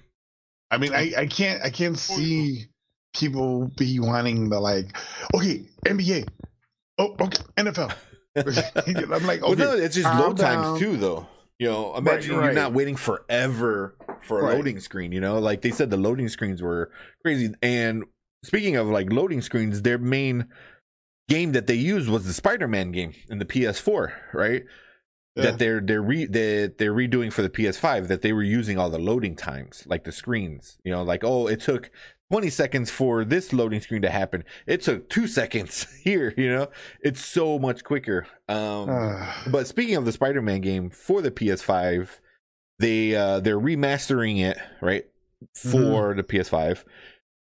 I 0.70 0.78
mean, 0.78 0.92
I, 0.92 1.12
I 1.16 1.26
can't 1.26 1.62
I 1.62 1.70
can't 1.70 1.98
see 1.98 2.66
people 3.14 3.70
be 3.78 4.00
wanting 4.00 4.50
the 4.50 4.60
like, 4.60 4.96
okay, 5.34 5.64
NBA, 5.86 6.28
oh, 6.98 7.16
okay, 7.20 7.42
NFL. 7.56 7.94
I'm 9.14 9.26
like, 9.26 9.42
well, 9.46 9.54
no, 9.54 9.72
it's 9.74 9.94
just 9.94 10.12
load 10.14 10.36
down. 10.36 10.64
times 10.64 10.78
too, 10.78 10.96
though. 10.96 11.26
You 11.58 11.68
know, 11.68 11.96
imagine 11.96 12.34
you're 12.34 12.52
not 12.52 12.72
waiting 12.72 12.96
forever 12.96 13.94
for 14.22 14.40
a 14.40 14.44
Right. 14.44 14.56
loading 14.56 14.80
screen. 14.80 15.12
You 15.12 15.20
know, 15.20 15.38
like 15.38 15.62
they 15.62 15.70
said, 15.70 15.90
the 15.90 15.96
loading 15.96 16.28
screens 16.28 16.62
were 16.62 16.90
crazy. 17.22 17.52
And 17.62 18.04
speaking 18.44 18.76
of 18.76 18.86
like 18.88 19.12
loading 19.12 19.40
screens, 19.42 19.82
their 19.82 19.98
main 19.98 20.46
game 21.28 21.52
that 21.52 21.66
they 21.66 21.74
used 21.74 22.08
was 22.08 22.24
the 22.24 22.32
Spider-Man 22.32 22.92
game 22.92 23.14
in 23.28 23.38
the 23.38 23.44
PS4, 23.44 24.12
right? 24.34 24.64
Yeah. 25.34 25.44
That 25.44 25.58
they're 25.58 25.80
they're 25.80 26.02
re 26.02 26.26
that 26.26 26.74
they're 26.78 26.92
redoing 26.92 27.32
for 27.32 27.40
the 27.42 27.48
PS5. 27.48 28.08
That 28.08 28.20
they 28.20 28.34
were 28.34 28.42
using 28.42 28.78
all 28.78 28.90
the 28.90 28.98
loading 28.98 29.34
times, 29.34 29.84
like 29.86 30.04
the 30.04 30.12
screens. 30.12 30.78
You 30.84 30.92
know, 30.92 31.02
like 31.02 31.24
oh, 31.24 31.46
it 31.46 31.60
took 31.60 31.90
20 32.30 32.50
seconds 32.50 32.90
for 32.90 33.24
this 33.24 33.52
loading 33.52 33.80
screen 33.80 34.02
to 34.02 34.10
happen. 34.10 34.44
It 34.66 34.82
took 34.82 35.08
two 35.08 35.26
seconds 35.26 35.86
here. 36.04 36.34
You 36.36 36.50
know, 36.50 36.68
it's 37.00 37.24
so 37.24 37.58
much 37.58 37.82
quicker. 37.82 38.26
Um, 38.48 38.86
but 39.50 39.66
speaking 39.66 39.96
of 39.96 40.04
the 40.04 40.12
Spider-Man 40.12 40.60
game 40.60 40.90
for 40.90 41.22
the 41.22 41.30
PS5, 41.30 42.08
they 42.78 43.14
uh 43.14 43.40
they're 43.40 43.60
remastering 43.60 44.40
it, 44.40 44.58
right? 44.80 45.04
For 45.54 46.14
the 46.14 46.22
PS5. 46.22 46.84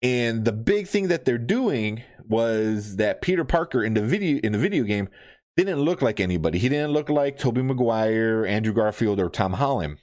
And 0.01 0.43
the 0.45 0.51
big 0.51 0.87
thing 0.87 1.07
that 1.07 1.25
they're 1.25 1.37
doing 1.37 2.03
was 2.27 2.97
that 2.97 3.21
Peter 3.21 3.45
Parker 3.45 3.83
in 3.83 3.93
the 3.93 4.01
video 4.01 4.39
in 4.43 4.51
the 4.51 4.57
video 4.57 4.83
game 4.83 5.09
didn't 5.55 5.79
look 5.81 6.01
like 6.01 6.19
anybody. 6.19 6.57
He 6.59 6.67
didn't 6.69 6.91
look 6.91 7.09
like 7.09 7.37
Tobey 7.37 7.61
Maguire, 7.61 8.45
Andrew 8.45 8.73
Garfield, 8.73 9.19
or 9.19 9.29
Tom 9.29 9.53
Holland. 9.53 9.97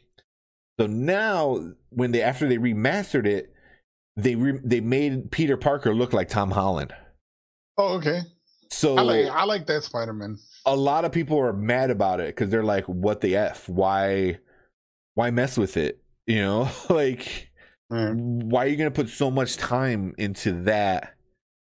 So 0.78 0.86
now 0.86 1.58
when 1.90 2.12
they 2.12 2.22
after 2.22 2.48
they 2.48 2.56
remastered 2.56 3.26
it, 3.26 3.52
they 4.16 4.34
re- 4.36 4.60
they 4.64 4.80
made 4.80 5.30
Peter 5.30 5.56
Parker 5.56 5.94
look 5.94 6.12
like 6.12 6.28
Tom 6.28 6.52
Holland. 6.52 6.92
oh, 7.76 7.96
okay. 7.98 8.20
So 8.70 8.96
I 8.96 9.02
like 9.02 9.26
I 9.26 9.44
like 9.44 9.66
that 9.66 9.82
Spider 9.82 10.12
Man. 10.12 10.38
a 10.64 10.76
lot 10.76 11.04
of 11.04 11.10
people 11.12 11.38
are 11.40 11.52
mad 11.52 11.90
about 11.90 12.20
it 12.20 12.28
because 12.28 12.48
they're 12.50 12.62
like, 12.64 12.84
"What 12.86 13.20
the 13.20 13.36
f? 13.36 13.68
Why, 13.68 14.38
why 15.14 15.30
mess 15.30 15.56
with 15.56 15.76
it? 15.76 16.02
You 16.26 16.42
know, 16.42 16.68
like, 16.88 17.50
why 17.88 18.64
are 18.64 18.68
you 18.68 18.76
gonna 18.76 18.90
put 18.90 19.08
so 19.08 19.30
much 19.30 19.56
time 19.56 20.14
into 20.18 20.62
that 20.64 21.14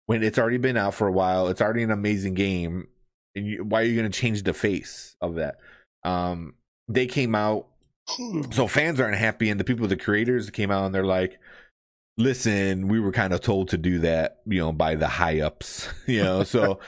when 0.06 0.22
it's 0.22 0.38
already 0.38 0.58
been 0.58 0.76
out 0.76 0.94
for 0.94 1.08
a 1.08 1.12
while? 1.12 1.48
It's 1.48 1.60
already 1.60 1.82
an 1.82 1.90
amazing 1.90 2.34
game, 2.34 2.88
and 3.34 3.46
you, 3.46 3.64
why 3.64 3.82
are 3.82 3.84
you 3.84 3.96
gonna 3.96 4.10
change 4.10 4.42
the 4.42 4.52
face 4.52 5.16
of 5.20 5.36
that? 5.36 5.56
Um, 6.04 6.54
they 6.88 7.06
came 7.06 7.34
out, 7.34 7.68
so 8.52 8.66
fans 8.66 9.00
aren't 9.00 9.16
happy, 9.16 9.50
and 9.50 9.58
the 9.58 9.64
people, 9.64 9.86
the 9.86 9.96
creators, 9.96 10.50
came 10.50 10.70
out 10.70 10.86
and 10.86 10.94
they're 10.94 11.04
like. 11.04 11.38
Listen, 12.20 12.88
we 12.88 12.98
were 12.98 13.12
kind 13.12 13.32
of 13.32 13.40
told 13.42 13.68
to 13.68 13.78
do 13.78 14.00
that, 14.00 14.38
you 14.44 14.58
know, 14.58 14.72
by 14.72 14.96
the 14.96 15.06
high 15.06 15.40
ups, 15.40 15.88
you 16.08 16.20
know. 16.20 16.42
So 16.42 16.80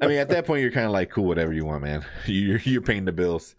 I 0.00 0.06
mean, 0.06 0.18
at 0.18 0.28
that 0.28 0.46
point, 0.46 0.62
you're 0.62 0.70
kind 0.70 0.86
of 0.86 0.92
like, 0.92 1.10
cool, 1.10 1.24
whatever 1.24 1.52
you 1.52 1.64
want, 1.64 1.82
man. 1.82 2.06
You're 2.26 2.60
you're 2.60 2.82
paying 2.82 3.04
the 3.04 3.10
bills. 3.10 3.56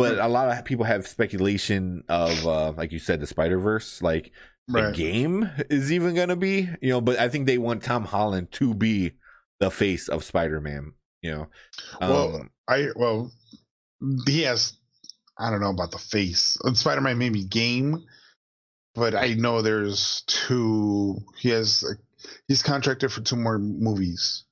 But 0.00 0.18
a 0.18 0.28
lot 0.28 0.48
of 0.48 0.64
people 0.64 0.84
have 0.84 1.06
speculation 1.06 2.02
of, 2.08 2.46
uh, 2.46 2.72
like 2.72 2.92
you 2.92 2.98
said, 2.98 3.20
the 3.20 3.26
Spider 3.26 3.58
Verse, 3.58 4.02
like 4.02 4.32
the 4.68 4.82
Right. 4.82 4.94
game 4.94 5.50
is 5.68 5.92
even 5.92 6.14
gonna 6.14 6.36
be, 6.36 6.68
you 6.80 6.90
know. 6.90 7.00
But 7.00 7.18
I 7.18 7.28
think 7.28 7.46
they 7.46 7.58
want 7.58 7.82
Tom 7.82 8.04
Holland 8.04 8.50
to 8.52 8.74
be 8.74 9.12
the 9.58 9.70
face 9.70 10.08
of 10.08 10.24
Spider 10.24 10.60
Man, 10.60 10.92
you 11.22 11.30
know. 11.32 11.48
Well, 12.00 12.36
Um, 12.36 12.50
I 12.68 12.88
well, 12.96 13.32
he 14.26 14.42
has. 14.42 14.74
I 15.38 15.50
don't 15.50 15.60
know 15.60 15.70
about 15.70 15.90
the 15.90 15.98
face. 15.98 16.58
Spider 16.74 17.00
Man 17.00 17.18
maybe 17.18 17.44
game, 17.44 18.04
but 18.94 19.14
I 19.14 19.34
know 19.34 19.62
there's 19.62 20.22
two. 20.26 21.18
He 21.38 21.50
has. 21.50 21.84
He's 22.48 22.62
contracted 22.62 23.10
for 23.12 23.22
two 23.22 23.36
more 23.36 23.58
movies. 23.58 24.44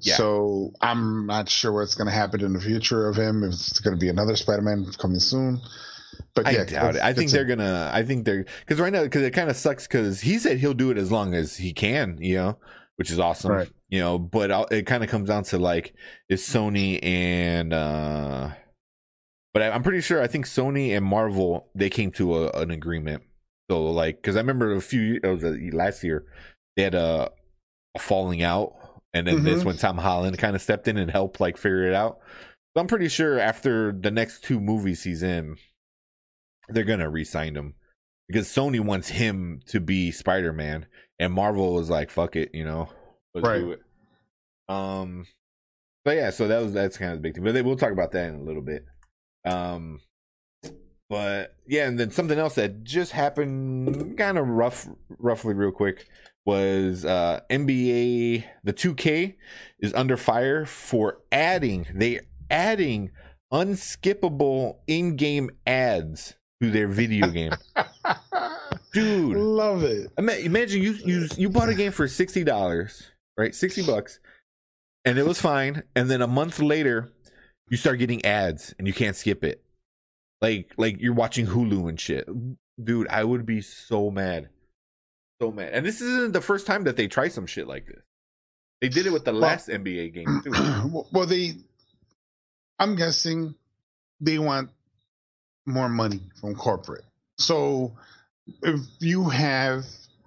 Yeah. 0.00 0.14
So 0.16 0.72
I'm 0.80 1.26
not 1.26 1.48
sure 1.48 1.72
what's 1.72 1.94
going 1.94 2.06
to 2.06 2.12
happen 2.12 2.44
in 2.44 2.52
the 2.52 2.60
future 2.60 3.08
of 3.08 3.16
him. 3.16 3.42
If 3.42 3.52
it's 3.54 3.80
going 3.80 3.96
to 3.96 4.00
be 4.00 4.08
another 4.08 4.36
Spider 4.36 4.62
Man 4.62 4.86
coming 4.98 5.18
soon. 5.18 5.60
But 6.34 6.46
I 6.46 6.50
yeah, 6.50 6.64
doubt 6.64 6.96
it. 6.96 7.02
I 7.02 7.12
think 7.14 7.30
they're 7.30 7.44
gonna. 7.46 7.90
I 7.92 8.02
think 8.02 8.24
they're 8.24 8.44
because 8.60 8.78
right 8.78 8.92
now 8.92 9.02
because 9.02 9.22
it 9.22 9.30
kind 9.32 9.48
of 9.50 9.56
sucks 9.56 9.86
because 9.86 10.20
he 10.20 10.38
said 10.38 10.58
he'll 10.58 10.74
do 10.74 10.90
it 10.90 10.98
as 10.98 11.10
long 11.10 11.34
as 11.34 11.56
he 11.56 11.72
can, 11.72 12.18
you 12.20 12.36
know, 12.36 12.58
which 12.96 13.10
is 13.10 13.18
awesome, 13.18 13.52
Right. 13.52 13.70
you 13.88 14.00
know. 14.00 14.18
But 14.18 14.50
I'll, 14.50 14.66
it 14.66 14.86
kind 14.86 15.02
of 15.02 15.08
comes 15.10 15.28
down 15.28 15.44
to 15.44 15.58
like 15.58 15.94
is 16.28 16.42
Sony 16.42 17.02
and, 17.02 17.72
uh 17.72 18.50
but 19.54 19.62
I, 19.62 19.70
I'm 19.70 19.82
pretty 19.82 20.02
sure 20.02 20.20
I 20.22 20.26
think 20.26 20.44
Sony 20.44 20.94
and 20.94 21.04
Marvel 21.04 21.68
they 21.74 21.88
came 21.88 22.10
to 22.12 22.36
a, 22.44 22.50
an 22.50 22.70
agreement. 22.70 23.22
So 23.70 23.86
like 23.86 24.16
because 24.16 24.36
I 24.36 24.40
remember 24.40 24.74
a 24.74 24.80
few 24.82 25.18
it 25.22 25.26
was 25.26 25.42
uh, 25.44 25.56
last 25.72 26.04
year 26.04 26.24
they 26.76 26.82
had 26.82 26.94
a, 26.94 27.30
a 27.94 27.98
falling 27.98 28.42
out, 28.42 28.74
and 29.16 29.26
then 29.26 29.42
this 29.44 29.62
Mhm. 29.62 29.66
when 29.66 29.76
Tom 29.76 29.98
Holland 29.98 30.38
kind 30.38 30.54
of 30.54 30.62
stepped 30.62 30.86
in 30.88 30.96
and 30.96 31.10
helped 31.10 31.40
like 31.40 31.56
figure 31.56 31.84
it 31.84 31.94
out. 31.94 32.18
So 32.74 32.80
I'm 32.80 32.86
pretty 32.86 33.08
sure 33.08 33.38
after 33.38 33.92
the 33.92 34.10
next 34.10 34.44
two 34.44 34.60
movies 34.60 35.02
he's 35.04 35.22
in, 35.22 35.56
they're 36.68 36.84
gonna 36.84 37.08
re-sign 37.10 37.54
him 37.56 37.74
because 38.28 38.48
Sony 38.48 38.80
wants 38.80 39.08
him 39.08 39.60
to 39.66 39.80
be 39.80 40.10
Spider-Man, 40.10 40.86
and 41.18 41.32
Marvel 41.32 41.74
was 41.74 41.88
like, 41.88 42.10
"Fuck 42.10 42.36
it," 42.36 42.50
you 42.54 42.64
know, 42.64 42.88
let's 43.34 43.46
do 43.48 43.70
Right. 43.70 43.78
it. 43.78 43.82
Um, 44.68 45.26
but 46.04 46.16
yeah, 46.16 46.30
so 46.30 46.48
that 46.48 46.60
was 46.62 46.72
that's 46.72 46.98
kind 46.98 47.12
of 47.12 47.18
the 47.18 47.22
big 47.22 47.34
thing. 47.34 47.44
But 47.44 47.52
they, 47.54 47.62
we'll 47.62 47.76
talk 47.76 47.92
about 47.92 48.12
that 48.12 48.28
in 48.28 48.34
a 48.34 48.42
little 48.42 48.62
bit. 48.62 48.84
Um, 49.44 50.00
but 51.08 51.54
yeah, 51.66 51.86
and 51.86 51.98
then 51.98 52.10
something 52.10 52.38
else 52.38 52.56
that 52.56 52.82
just 52.82 53.12
happened, 53.12 54.18
kind 54.18 54.36
of 54.38 54.48
rough, 54.48 54.88
roughly, 55.18 55.54
real 55.54 55.70
quick, 55.70 56.08
was 56.46 57.04
uh 57.04 57.40
NBA 57.50 58.44
the 58.64 58.72
2K 58.72 59.34
is 59.80 59.92
under 59.92 60.16
fire 60.16 60.64
for 60.64 61.18
adding 61.32 61.86
they 61.92 62.20
adding 62.50 63.10
unskippable 63.52 64.76
in-game 64.86 65.50
ads 65.66 66.34
to 66.62 66.70
their 66.70 66.88
video 66.88 67.28
game. 67.28 67.52
Dude, 68.92 69.36
Love 69.36 69.82
it. 69.82 70.10
Imagine 70.16 70.82
you 70.82 70.92
you 71.04 71.28
you 71.36 71.50
bought 71.50 71.68
a 71.68 71.74
game 71.74 71.92
for 71.92 72.08
sixty 72.08 72.44
dollars, 72.44 73.10
right? 73.36 73.54
Sixty 73.54 73.84
bucks, 73.84 74.20
and 75.04 75.18
it 75.18 75.26
was 75.26 75.38
fine. 75.38 75.82
And 75.94 76.10
then 76.10 76.22
a 76.22 76.26
month 76.26 76.60
later, 76.60 77.12
you 77.68 77.76
start 77.76 77.98
getting 77.98 78.24
ads, 78.24 78.74
and 78.78 78.86
you 78.86 78.94
can't 78.94 79.14
skip 79.14 79.44
it. 79.44 79.62
Like 80.40 80.72
like 80.78 80.96
you're 80.98 81.12
watching 81.12 81.46
Hulu 81.46 81.90
and 81.90 82.00
shit, 82.00 82.26
dude. 82.82 83.08
I 83.08 83.22
would 83.22 83.44
be 83.44 83.60
so 83.60 84.10
mad, 84.10 84.48
so 85.40 85.50
mad. 85.52 85.70
And 85.72 85.84
this 85.84 86.00
isn't 86.00 86.32
the 86.32 86.40
first 86.40 86.66
time 86.66 86.84
that 86.84 86.96
they 86.96 87.08
try 87.08 87.28
some 87.28 87.46
shit 87.46 87.66
like 87.66 87.86
this. 87.86 88.02
They 88.80 88.88
did 88.88 89.06
it 89.06 89.12
with 89.12 89.24
the 89.24 89.32
last 89.32 89.68
NBA 89.68 90.14
game 90.14 90.40
too. 90.44 91.04
well, 91.12 91.26
they. 91.26 91.54
I'm 92.78 92.94
guessing 92.94 93.54
they 94.20 94.38
want 94.38 94.70
more 95.66 95.88
money 95.88 96.20
from 96.40 96.54
corporate. 96.54 97.04
So 97.38 97.96
if 98.62 98.80
you 99.00 99.28
have 99.28 99.84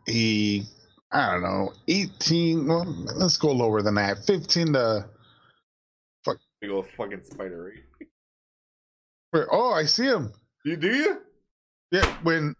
a, 0.08 0.64
I 1.12 1.32
don't 1.32 1.44
know, 1.44 1.74
18, 1.88 2.68
well, 2.68 2.86
let's 3.16 3.38
go 3.38 3.52
lower 3.52 3.82
than 3.82 3.96
that, 3.96 4.26
15 4.26 4.74
to, 4.74 5.06
Fuck. 6.26 6.38
Big 6.60 6.72
old 6.72 6.88
fucking 6.98 7.24
spider, 7.24 7.72
right? 7.72 8.08
Where, 9.32 9.48
oh, 9.52 9.72
I 9.72 9.86
see 9.86 10.06
him. 10.06 10.34
You 10.66 10.76
do 10.76 10.94
you? 10.94 11.22
Yeah, 11.92 12.06
when 12.24 12.56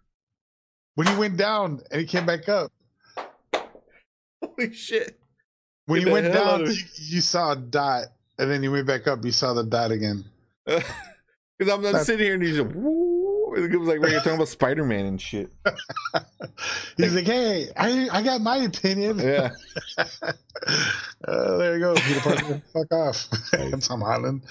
when 0.94 1.06
he 1.06 1.14
went 1.16 1.36
down 1.36 1.80
and 1.90 2.00
he 2.00 2.06
came 2.06 2.26
back 2.26 2.48
up. 2.48 2.72
Holy 4.42 4.72
shit! 4.72 5.18
When 5.86 6.00
Get 6.00 6.06
he 6.06 6.12
went 6.12 6.32
down, 6.32 6.66
you, 6.66 6.72
you 6.94 7.20
saw 7.20 7.52
a 7.52 7.56
dot, 7.56 8.06
and 8.38 8.50
then 8.50 8.62
he 8.62 8.68
went 8.68 8.86
back 8.86 9.06
up. 9.06 9.24
You 9.24 9.32
saw 9.32 9.52
the 9.54 9.64
dot 9.64 9.90
again. 9.90 10.24
Because 11.60 11.74
I'm, 11.74 11.94
I'm 11.94 12.04
sitting 12.04 12.24
here 12.24 12.34
and 12.34 12.42
he's 12.42 12.56
just 12.56 12.74
woo. 12.74 13.54
It 13.54 13.76
was 13.78 13.86
like 13.86 14.00
you're 14.00 14.20
talking 14.20 14.36
about 14.36 14.48
Spider 14.48 14.82
Man 14.82 15.04
and 15.04 15.20
shit. 15.20 15.50
He's 16.96 17.14
like, 17.14 17.26
"Hey, 17.26 17.68
I 17.76 18.08
I 18.10 18.22
got 18.22 18.40
my 18.40 18.56
opinion." 18.58 19.18
Yeah. 19.18 19.50
uh, 19.98 21.56
there 21.58 21.74
you 21.74 21.80
go, 21.80 21.94
Peter 21.96 22.20
Parker. 22.20 22.62
Fuck 22.72 22.92
off. 22.94 23.28
Tom 23.82 24.00
Holland. 24.00 24.42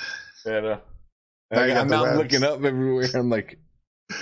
And, 0.46 0.65
Now 0.65 1.62
I'm 1.62 1.88
the 1.88 1.96
now 1.96 2.03
webs. 2.03 2.17
looking 2.19 2.43
up 2.43 2.63
everywhere. 2.63 3.10
I'm 3.15 3.31
like, 3.31 3.58
Uh, 4.12 4.15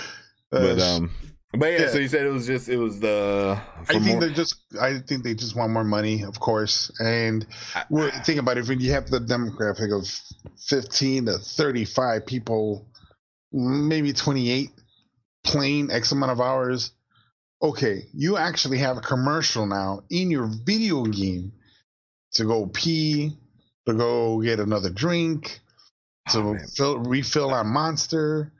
but 0.50 0.80
um, 0.80 1.10
but 1.58 1.72
yeah, 1.72 1.78
yeah. 1.80 1.88
So 1.90 1.98
you 1.98 2.08
said 2.08 2.26
it 2.26 2.30
was 2.30 2.46
just 2.46 2.68
it 2.68 2.76
was 2.76 3.00
the. 3.00 3.60
I 3.80 3.84
think 3.84 4.04
more- 4.06 4.20
they're 4.20 4.30
just. 4.30 4.56
I 4.80 4.98
think 4.98 5.24
they 5.24 5.34
just 5.34 5.56
want 5.56 5.72
more 5.72 5.84
money, 5.84 6.22
of 6.22 6.38
course. 6.40 6.90
And 7.00 7.46
well, 7.90 8.10
think 8.24 8.38
about 8.38 8.58
it. 8.58 8.68
When 8.68 8.80
you 8.80 8.92
have 8.92 9.08
the 9.08 9.18
demographic 9.20 9.96
of 9.96 10.06
fifteen 10.68 11.26
to 11.26 11.38
thirty-five 11.38 12.26
people, 12.26 12.86
maybe 13.52 14.12
twenty-eight, 14.12 14.70
playing 15.44 15.90
X 15.90 16.12
amount 16.12 16.32
of 16.32 16.40
hours. 16.40 16.92
Okay, 17.60 18.04
you 18.14 18.36
actually 18.36 18.78
have 18.78 18.98
a 18.98 19.00
commercial 19.00 19.66
now 19.66 20.02
in 20.10 20.30
your 20.30 20.48
video 20.64 21.02
game 21.04 21.52
to 22.34 22.44
go 22.44 22.66
pee, 22.66 23.36
to 23.86 23.94
go 23.94 24.40
get 24.40 24.60
another 24.60 24.90
drink, 24.90 25.58
to 26.30 26.38
Oh, 26.38 26.56
fill, 26.76 26.98
refill 27.00 27.52
on 27.52 27.66
Monster. 27.66 28.52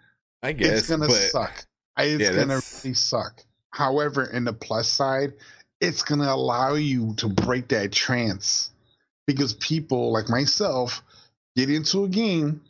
I 0.43 0.53
guess, 0.53 0.79
it's 0.81 0.89
gonna 0.89 1.09
suck. 1.09 1.65
It's 1.99 2.31
Yeah, 2.31 2.37
gonna 2.37 2.61
really 2.83 2.95
suck. 2.95 3.45
However, 3.71 4.25
in 4.25 4.45
the 4.45 4.53
plus 4.53 4.89
side, 4.89 5.35
it's 5.81 6.03
gonna 6.03 6.31
allow 6.31 6.75
you 6.75 7.15
to 7.15 7.29
break 7.29 7.69
that 7.69 7.93
trance 7.93 8.71
because 9.27 9.53
people 9.55 10.13
like 10.13 10.29
myself 10.29 11.03
get 11.57 11.71
into 11.71 12.05
a 12.05 12.09
game 12.09 12.63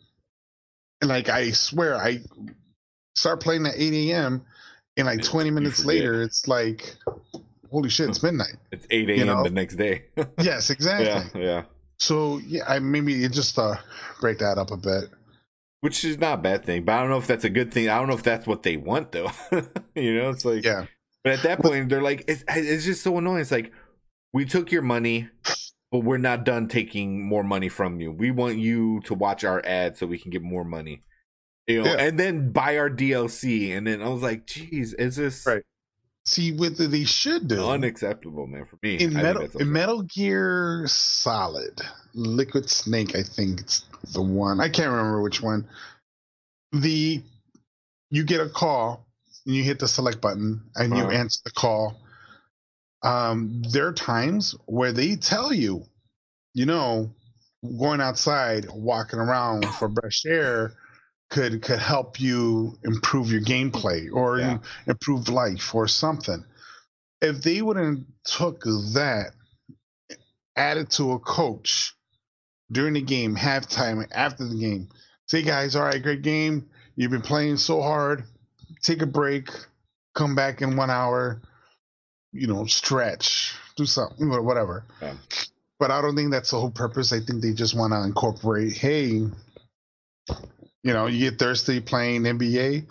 and 1.00 1.08
like 1.08 1.28
I 1.28 1.50
swear 1.52 1.96
I 1.96 2.20
start 3.14 3.40
playing 3.40 3.66
at 3.66 3.74
8 3.76 4.10
a.m. 4.10 4.44
and 4.96 5.06
like 5.06 5.22
20 5.22 5.50
minutes 5.50 5.84
later 5.84 6.22
it's 6.22 6.48
like 6.48 6.96
holy 7.70 7.90
shit 7.90 8.08
it's 8.08 8.22
midnight. 8.22 8.56
it's 8.72 8.86
8 8.90 9.10
a.m. 9.10 9.26
know? 9.26 9.42
the 9.44 9.50
next 9.50 9.76
day. 9.76 10.06
yes, 10.40 10.70
exactly. 10.70 11.40
yeah, 11.40 11.46
yeah. 11.46 11.62
So 11.98 12.38
yeah, 12.38 12.64
I 12.66 12.78
maybe 12.78 13.24
it 13.24 13.32
just 13.32 13.58
uh 13.58 13.76
break 14.20 14.38
that 14.38 14.58
up 14.58 14.70
a 14.70 14.76
bit. 14.76 15.10
Which 15.80 16.04
is 16.04 16.18
not 16.18 16.40
a 16.40 16.42
bad 16.42 16.64
thing, 16.64 16.84
but 16.84 16.92
I 16.94 17.00
don't 17.00 17.10
know 17.10 17.18
if 17.18 17.26
that's 17.28 17.44
a 17.44 17.50
good 17.50 17.72
thing. 17.72 17.88
I 17.88 17.98
don't 17.98 18.08
know 18.08 18.14
if 18.14 18.22
that's 18.24 18.46
what 18.46 18.62
they 18.64 18.76
want 18.76 19.12
though. 19.12 19.30
you 19.94 20.14
know, 20.14 20.30
it's 20.30 20.44
like 20.44 20.64
Yeah. 20.64 20.86
But 21.24 21.34
at 21.34 21.42
that 21.42 21.60
point, 21.60 21.88
they're 21.88 22.02
like, 22.02 22.24
it's, 22.28 22.44
it's 22.48 22.84
just 22.84 23.02
so 23.02 23.16
annoying. 23.18 23.40
It's 23.40 23.50
like, 23.50 23.72
we 24.32 24.44
took 24.44 24.70
your 24.72 24.82
money, 24.82 25.28
but 25.90 26.00
we're 26.00 26.16
not 26.18 26.44
done 26.44 26.68
taking 26.68 27.22
more 27.26 27.42
money 27.42 27.68
from 27.68 28.00
you. 28.00 28.12
We 28.12 28.30
want 28.30 28.58
you 28.58 29.00
to 29.04 29.14
watch 29.14 29.44
our 29.44 29.60
ad 29.64 29.96
so 29.96 30.06
we 30.06 30.18
can 30.18 30.30
get 30.30 30.42
more 30.42 30.64
money. 30.64 31.02
You 31.66 31.82
know, 31.82 31.90
Yeah. 31.90 31.96
and 32.04 32.18
then 32.18 32.50
buy 32.52 32.78
our 32.78 32.88
DLC. 32.88 33.76
And 33.76 33.86
then 33.86 34.00
I 34.00 34.08
was 34.08 34.22
like, 34.22 34.46
geez, 34.46 34.94
is 34.94 35.16
this 35.16 35.44
Right. 35.46 35.62
See 36.28 36.52
what 36.52 36.76
they 36.76 37.04
should 37.04 37.48
do. 37.48 37.66
unacceptable, 37.66 38.46
man, 38.46 38.66
for 38.66 38.78
me? 38.82 38.96
in 38.96 39.14
metal 39.14 39.48
in. 39.58 39.72
Metal 39.72 40.02
Gear 40.02 40.84
Solid, 40.86 41.80
Liquid 42.12 42.68
Snake, 42.68 43.16
I 43.16 43.22
think 43.22 43.60
it's 43.60 43.80
the 44.12 44.20
one. 44.20 44.60
I 44.60 44.68
can't 44.68 44.90
remember 44.90 45.22
which 45.22 45.40
one. 45.42 45.66
The 46.72 47.22
you 48.10 48.24
get 48.24 48.40
a 48.40 48.48
call 48.50 49.06
and 49.46 49.54
you 49.54 49.62
hit 49.64 49.78
the 49.78 49.88
select 49.88 50.20
button 50.20 50.64
and 50.76 50.94
you 50.94 51.04
Uh-huh. 51.04 51.12
answer 51.12 51.40
the 51.46 51.50
call. 51.50 51.98
Um, 53.02 53.62
there 53.70 53.86
are 53.86 53.92
times 53.94 54.54
where 54.66 54.92
they 54.92 55.16
tell 55.16 55.50
you, 55.52 55.86
you 56.52 56.66
know, 56.66 57.14
going 57.78 58.02
outside, 58.02 58.66
walking 58.70 59.18
around 59.18 59.64
for 59.74 59.88
fresh 60.00 60.26
air 60.26 60.74
could 61.30 61.60
could 61.62 61.78
help 61.78 62.20
you 62.20 62.78
improve 62.84 63.30
your 63.30 63.42
gameplay 63.42 64.08
or 64.12 64.38
Yeah. 64.38 64.58
improve 64.86 65.28
life 65.28 65.74
or 65.74 65.86
something. 65.88 66.44
If 67.20 67.42
they 67.42 67.60
would 67.62 67.76
have 67.76 67.98
took 68.24 68.62
that, 68.64 69.32
added 70.56 70.90
to 70.92 71.12
a 71.12 71.18
coach 71.18 71.94
during 72.72 72.94
the 72.94 73.02
game, 73.02 73.36
halftime, 73.36 74.06
after 74.12 74.46
the 74.46 74.54
game, 74.56 74.88
say, 75.26 75.42
guys, 75.42 75.76
all 75.76 75.82
right, 75.84 76.02
great 76.02 76.22
game. 76.22 76.68
You've 76.96 77.10
been 77.10 77.22
playing 77.22 77.56
so 77.58 77.80
hard. 77.82 78.24
Take 78.82 79.02
a 79.02 79.06
break. 79.06 79.50
Come 80.14 80.34
back 80.34 80.62
in 80.62 80.76
one 80.76 80.90
hour. 80.90 81.42
You 82.32 82.46
know, 82.46 82.64
stretch, 82.66 83.54
do 83.76 83.86
something, 83.86 84.28
wha- 84.28 84.40
whatever. 84.40 84.84
Yeah. 85.00 85.14
But 85.78 85.90
I 85.90 86.02
don't 86.02 86.16
think 86.16 86.30
that's 86.30 86.50
the 86.50 86.60
whole 86.60 86.70
purpose. 86.70 87.12
I 87.12 87.20
think 87.20 87.40
they 87.42 87.52
just 87.52 87.74
want 87.74 87.92
to 87.92 88.02
incorporate, 88.02 88.72
hey, 88.76 89.26
you 90.82 90.92
know, 90.92 91.06
you 91.06 91.30
get 91.30 91.38
thirsty 91.38 91.80
playing 91.80 92.22
NBA. 92.22 92.86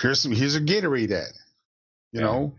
Here's 0.00 0.20
some. 0.20 0.32
Here's 0.32 0.54
a 0.56 0.60
Gatorade 0.60 1.10
ad. 1.10 1.26
You 2.12 2.20
Yeah. 2.20 2.26
know, 2.26 2.54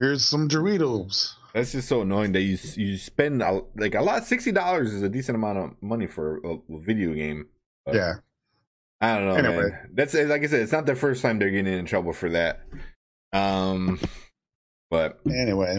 here's 0.00 0.24
some 0.24 0.48
Doritos. 0.48 1.34
That's 1.54 1.72
just 1.72 1.88
so 1.88 2.02
annoying 2.02 2.32
that 2.32 2.42
you 2.42 2.58
you 2.76 2.96
spend 2.98 3.42
a, 3.42 3.62
like 3.76 3.94
a 3.94 4.02
lot. 4.02 4.24
Sixty 4.24 4.52
dollars 4.52 4.92
is 4.92 5.02
a 5.02 5.08
decent 5.08 5.36
amount 5.36 5.58
of 5.58 5.82
money 5.82 6.06
for 6.06 6.38
a, 6.44 6.54
a 6.54 6.80
video 6.80 7.12
game. 7.14 7.46
But 7.86 7.94
Yeah, 7.96 8.14
I 9.00 9.16
don't 9.16 9.26
know, 9.26 9.34
Anyway. 9.34 9.70
man. 9.70 9.90
That's 9.94 10.14
like 10.14 10.42
I 10.42 10.46
said, 10.46 10.60
it's 10.62 10.72
not 10.72 10.86
the 10.86 10.94
first 10.94 11.22
time 11.22 11.38
they're 11.38 11.50
getting 11.50 11.72
in 11.72 11.86
trouble 11.86 12.12
for 12.12 12.28
that. 12.30 12.60
Um, 13.32 13.98
but 14.90 15.20
Anyway, 15.30 15.78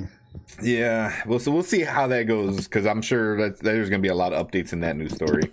yeah, 0.61 1.23
well, 1.27 1.39
so 1.39 1.51
we'll 1.51 1.63
see 1.63 1.81
how 1.81 2.07
that 2.07 2.23
goes 2.23 2.67
because 2.67 2.85
I'm 2.85 3.01
sure 3.01 3.37
that 3.41 3.59
there's 3.59 3.89
gonna 3.89 4.01
be 4.01 4.09
a 4.09 4.15
lot 4.15 4.33
of 4.33 4.45
updates 4.47 4.73
in 4.73 4.81
that 4.81 4.95
news 4.97 5.13
story. 5.15 5.51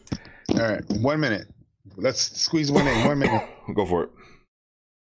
all 0.51 0.59
right. 0.59 0.83
One 1.01 1.21
minute. 1.21 1.47
Let's 1.97 2.41
squeeze 2.41 2.71
one 2.71 2.87
in. 2.87 3.07
One 3.07 3.19
minute. 3.19 3.49
Go 3.75 3.87
for 3.87 4.05
it. 4.05 4.11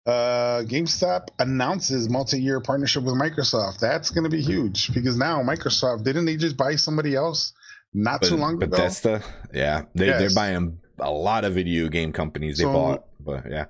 Uh, 0.05 0.63
GameStop 0.63 1.27
announces 1.39 2.09
multi-year 2.09 2.59
partnership 2.59 3.03
with 3.03 3.13
Microsoft. 3.13 3.79
That's 3.79 4.09
going 4.09 4.23
to 4.23 4.29
be 4.29 4.41
huge 4.41 4.93
because 4.93 5.15
now 5.15 5.41
Microsoft 5.43 6.03
didn't 6.03 6.25
they 6.25 6.37
just 6.37 6.57
buy 6.57 6.75
somebody 6.75 7.15
else 7.15 7.53
not 7.93 8.21
too 8.23 8.31
But 8.31 8.39
long 8.39 8.55
ago? 8.55 8.65
Bethesda, 8.67 9.23
yeah, 9.53 9.83
they 9.93 10.07
Yes. 10.07 10.19
they're 10.19 10.35
buying 10.35 10.79
a 10.99 11.11
lot 11.11 11.45
of 11.45 11.53
video 11.53 11.87
game 11.87 12.11
companies 12.13 12.57
they 12.57 12.63
So- 12.63 12.73
bought, 12.73 13.05
but 13.19 13.43
yeah, 13.49 13.65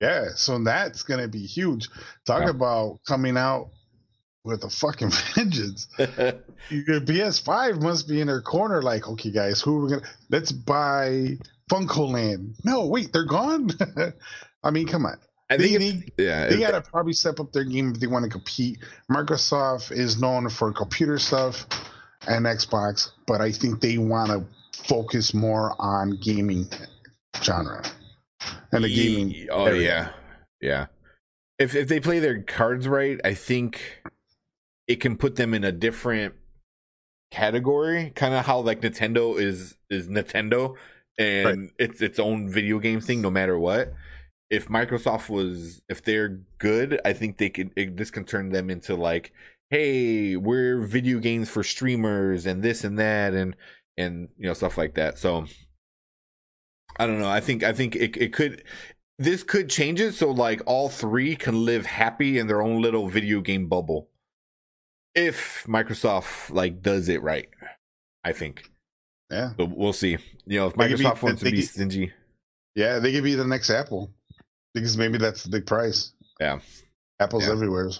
Yeah, 0.00 0.26
so 0.36 0.62
that's 0.62 1.02
going 1.02 1.20
to 1.20 1.28
be 1.28 1.44
huge. 1.44 1.88
Talk 2.24 2.42
Yeah. 2.44 2.50
about 2.50 3.00
coming 3.08 3.36
out 3.36 3.70
with 4.44 4.62
a 4.62 4.70
fucking 4.70 5.10
vengeance. 5.34 5.88
Your 5.98 7.00
PS5 7.00 7.82
must 7.82 8.06
be 8.08 8.20
in 8.20 8.28
their 8.28 8.42
corner, 8.42 8.80
like, 8.80 9.08
okay, 9.08 9.30
guys, 9.32 9.60
who 9.60 9.78
are 9.78 9.84
we 9.84 9.90
gonna 9.90 10.02
let's 10.30 10.52
buy 10.52 11.36
Funko 11.70 12.10
Land? 12.10 12.56
No, 12.64 12.86
wait, 12.86 13.12
they're 13.12 13.24
gone. 13.26 13.70
I 14.62 14.70
mean, 14.70 14.86
come 14.86 15.06
on. 15.06 15.18
I 15.50 15.56
They, 15.56 15.76
think 15.76 16.16
they, 16.16 16.24
yeah, 16.24 16.46
they 16.48 16.58
gotta 16.58 16.80
probably 16.80 17.12
step 17.12 17.38
up 17.38 17.52
their 17.52 17.64
game 17.64 17.92
if 17.92 18.00
they 18.00 18.06
want 18.06 18.24
to 18.24 18.30
compete. 18.30 18.78
Microsoft 19.10 19.92
is 19.92 20.20
known 20.20 20.48
for 20.48 20.72
computer 20.72 21.18
stuff 21.18 21.66
and 22.26 22.46
Xbox, 22.46 23.10
but 23.26 23.40
I 23.40 23.52
think 23.52 23.80
they 23.80 23.98
want 23.98 24.30
to 24.30 24.44
focus 24.86 25.34
more 25.34 25.74
on 25.78 26.18
gaming 26.22 26.66
genre 27.42 27.82
and 28.72 28.84
the 28.84 28.88
gaming. 28.94 29.48
Oh 29.50 29.66
area. 29.66 30.14
yeah, 30.60 30.68
yeah. 30.70 30.86
If 31.58 31.74
if 31.74 31.88
they 31.88 32.00
play 32.00 32.20
their 32.20 32.42
cards 32.42 32.88
right, 32.88 33.20
I 33.24 33.34
think 33.34 34.02
it 34.88 34.96
can 34.96 35.16
put 35.16 35.36
them 35.36 35.54
in 35.54 35.62
a 35.62 35.72
different 35.72 36.34
category. 37.30 38.12
Kind 38.14 38.34
of 38.34 38.46
how 38.46 38.60
like 38.60 38.80
Nintendo 38.80 39.38
is 39.38 39.76
is 39.90 40.08
Nintendo, 40.08 40.74
and 41.18 41.70
it's 41.78 42.00
its 42.00 42.18
own 42.18 42.50
video 42.50 42.78
game 42.78 43.00
thing, 43.00 43.20
no 43.20 43.30
matter 43.30 43.58
what. 43.58 43.92
If 44.50 44.68
Microsoft 44.68 45.28
was, 45.28 45.82
if 45.88 46.04
they're 46.04 46.40
good, 46.58 47.00
I 47.04 47.12
think 47.12 47.38
they 47.38 47.50
could. 47.50 47.70
It, 47.76 47.96
this 47.96 48.10
can 48.10 48.24
turn 48.24 48.50
them 48.50 48.70
into 48.70 48.94
like, 48.94 49.32
hey, 49.70 50.36
we're 50.36 50.82
video 50.82 51.18
games 51.18 51.48
for 51.48 51.62
streamers 51.62 52.46
and 52.46 52.62
this 52.62 52.84
and 52.84 52.98
that 52.98 53.34
and 53.34 53.56
and 53.96 54.28
you 54.38 54.46
know 54.46 54.54
stuff 54.54 54.78
like 54.78 54.94
that. 54.94 55.18
So 55.18 55.46
I 56.98 57.06
don't 57.06 57.20
know. 57.20 57.28
I 57.28 57.40
think 57.40 57.62
I 57.62 57.72
think 57.72 57.96
it 57.96 58.16
it 58.16 58.32
could 58.32 58.62
this 59.18 59.42
could 59.42 59.70
change 59.70 60.00
it 60.00 60.14
so 60.14 60.30
like 60.30 60.62
all 60.66 60.88
three 60.88 61.36
can 61.36 61.64
live 61.64 61.86
happy 61.86 62.38
in 62.38 62.46
their 62.46 62.62
own 62.62 62.82
little 62.82 63.08
video 63.08 63.40
game 63.40 63.68
bubble. 63.68 64.10
If 65.14 65.64
Microsoft 65.68 66.50
like 66.50 66.82
does 66.82 67.08
it 67.08 67.22
right, 67.22 67.48
I 68.24 68.32
think. 68.32 68.70
Yeah, 69.34 69.52
So 69.56 69.64
we'll 69.64 69.92
see. 69.92 70.16
You 70.46 70.60
know, 70.60 70.66
if 70.68 70.74
They 70.74 70.88
could 70.88 70.98
be- 70.98 71.04
Microsoft 71.04 71.22
wants 71.22 71.42
to 71.42 71.50
be 71.50 71.62
stingy, 71.62 72.12
yeah, 72.76 73.00
they 73.00 73.12
could 73.12 73.24
be 73.24 73.34
the 73.34 73.44
next 73.44 73.68
Apple 73.70 74.10
because 74.74 74.96
maybe 74.96 75.18
that's 75.18 75.42
the 75.42 75.50
big 75.50 75.66
price. 75.66 76.12
Yeah. 76.40 76.60
Apple's 77.20 77.46
Yeah. 77.46 77.52
everywhere. 77.52 77.90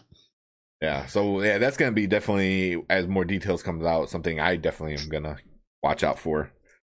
yeah. 0.81 1.07
So 1.07 1.43
yeah, 1.43 1.59
that's 1.59 1.77
gonna 1.77 1.93
be 1.93 2.07
definitely 2.07 2.85
as 2.89 3.07
more 3.09 3.25
details 3.25 3.63
comes 3.63 3.85
out, 3.85 4.11
something 4.11 4.39
I 4.39 4.57
definitely 4.57 4.97
am 5.03 5.09
gonna 5.09 5.37
watch 5.83 6.05
out 6.05 6.19
for. 6.19 6.51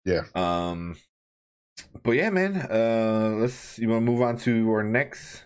Yeah. 0.04 0.24
Um. 0.34 0.96
but 2.02 2.12
yeah, 2.12 2.30
man. 2.30 2.56
Uh, 2.56 3.36
let's 3.40 3.78
you 3.78 3.88
want 3.88 4.04
to 4.04 4.10
move 4.10 4.22
on 4.22 4.36
to 4.38 4.70
our 4.70 4.82
next 4.82 5.44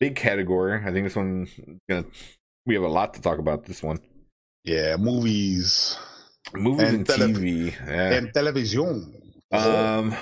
big 0.00 0.14
category. 0.16 0.80
I 0.84 0.92
think 0.92 1.06
this 1.06 1.16
one 1.16 1.48
gonna 1.88 2.04
we 2.66 2.74
have 2.74 2.84
a 2.84 2.88
lot 2.88 3.14
to 3.14 3.22
talk 3.22 3.38
about. 3.38 3.64
This 3.64 3.82
one, 3.82 3.98
Yeah, 4.64 4.96
movies 4.96 5.96
movies 6.54 6.88
and, 6.88 6.96
And 6.98 7.06
tele- 7.06 7.28
TV. 7.32 7.72
Yeah. 7.86 8.12
and 8.14 8.32
television. 8.34 9.14
Um, 9.52 10.14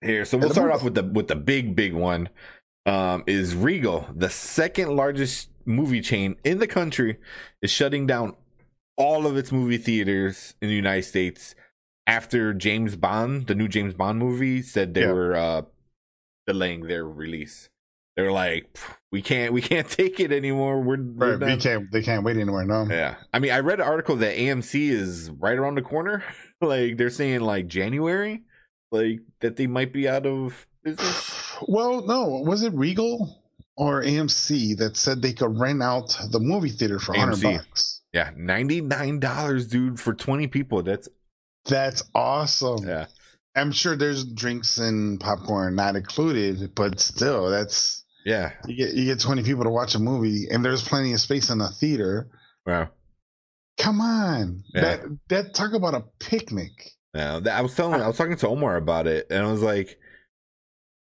here, 0.00 0.24
so 0.24 0.38
we'll 0.38 0.50
start 0.50 0.70
off 0.72 0.82
with 0.82 0.94
the 0.94 1.02
with 1.02 1.28
the 1.28 1.36
big 1.36 1.74
big 1.76 1.92
one. 1.94 2.28
Um, 2.86 3.24
is 3.26 3.54
Regal 3.56 4.06
the 4.14 4.28
second 4.28 4.94
largest 4.94 5.48
movie 5.64 6.02
chain 6.02 6.36
in 6.44 6.58
the 6.58 6.66
country 6.66 7.16
is 7.62 7.70
shutting 7.70 8.06
down 8.06 8.36
all 8.98 9.26
of 9.26 9.36
its 9.38 9.50
movie 9.50 9.78
theaters 9.78 10.54
in 10.60 10.68
the 10.68 10.74
United 10.74 11.04
States 11.04 11.54
after 12.06 12.52
James 12.52 12.96
Bond, 12.96 13.46
the 13.46 13.54
new 13.54 13.68
James 13.68 13.94
Bond 13.94 14.18
movie, 14.18 14.60
said 14.60 14.92
they 14.92 15.00
Yeah. 15.02 15.12
were 15.12 15.34
uh 15.34 15.62
delaying 16.46 16.82
their 16.88 17.06
release. 17.06 17.70
They're 18.16 18.32
like, 18.32 18.78
we 19.10 19.22
can't, 19.22 19.52
we 19.52 19.60
can't 19.60 19.88
take 20.00 20.20
it 20.20 20.32
anymore. 20.32 20.80
We're, 20.80 21.02
we're 21.02 21.30
Right, 21.32 21.40
they 21.40 21.46
done." 21.46 21.60
can't 21.60 21.92
they 21.92 22.02
can't 22.02 22.24
wait 22.24 22.36
anywhere. 22.36 22.64
No, 22.64 22.86
Yeah. 22.88 23.16
I 23.32 23.38
mean, 23.38 23.50
I 23.52 23.60
read 23.60 23.80
an 23.80 23.86
article 23.86 24.16
that 24.16 24.36
AMC 24.36 24.90
is 24.90 25.30
right 25.30 25.58
around 25.58 25.74
the 25.76 25.82
corner. 25.82 26.22
like 26.60 26.96
they're 26.96 27.10
saying 27.10 27.40
like 27.40 27.66
January, 27.66 28.42
like 28.92 29.20
that 29.40 29.56
they 29.56 29.66
might 29.66 29.92
be 29.92 30.08
out 30.08 30.26
of 30.26 30.66
business. 30.82 31.30
Well, 31.68 32.04
no, 32.04 32.42
was 32.44 32.64
it 32.64 32.72
Regal 32.74 33.40
or 33.76 34.02
AMC 34.02 34.76
that 34.78 34.96
said 34.96 35.22
they 35.22 35.32
could 35.32 35.56
rent 35.56 35.84
out 35.84 36.16
the 36.30 36.40
movie 36.40 36.68
theater 36.68 36.98
for 36.98 37.14
hundred 37.14 37.42
bucks? 37.42 38.00
Yeah, 38.12 38.32
$99 38.32 39.70
dude 39.70 40.00
for 40.00 40.14
20 40.14 40.48
people. 40.48 40.82
That's 40.82 41.08
That's 41.66 42.02
awesome. 42.14 42.86
yeah. 42.86 43.06
I'm 43.56 43.70
sure 43.70 43.94
there's 43.96 44.24
drinks 44.24 44.78
and 44.78 45.20
popcorn 45.20 45.76
not 45.76 45.94
included, 45.94 46.74
but 46.74 46.98
still, 46.98 47.50
that's 47.50 48.03
Yeah. 48.24 48.52
you 48.66 48.74
get 48.76 48.94
you 48.94 49.04
get 49.04 49.20
20 49.20 49.42
people 49.42 49.64
to 49.64 49.70
watch 49.70 49.94
a 49.94 49.98
movie, 49.98 50.48
and 50.50 50.64
there's 50.64 50.82
plenty 50.86 51.12
of 51.12 51.20
space 51.20 51.50
in 51.50 51.58
the 51.58 51.68
theater. 51.68 52.28
Wow. 52.66 52.90
Come 53.78 54.00
on, 54.00 54.62
Yeah. 54.74 54.80
that 54.80 55.00
that 55.28 55.54
talk 55.54 55.72
about 55.74 55.94
a 55.94 56.04
picnic. 56.20 56.70
Yeah, 57.14 57.40
I 57.52 57.60
was 57.60 57.74
telling, 57.74 58.00
I 58.00 58.08
was 58.08 58.16
talking 58.16 58.36
to 58.36 58.48
Omar 58.48 58.76
about 58.76 59.06
it, 59.06 59.26
and 59.30 59.46
I 59.46 59.50
was 59.50 59.62
like, 59.62 59.98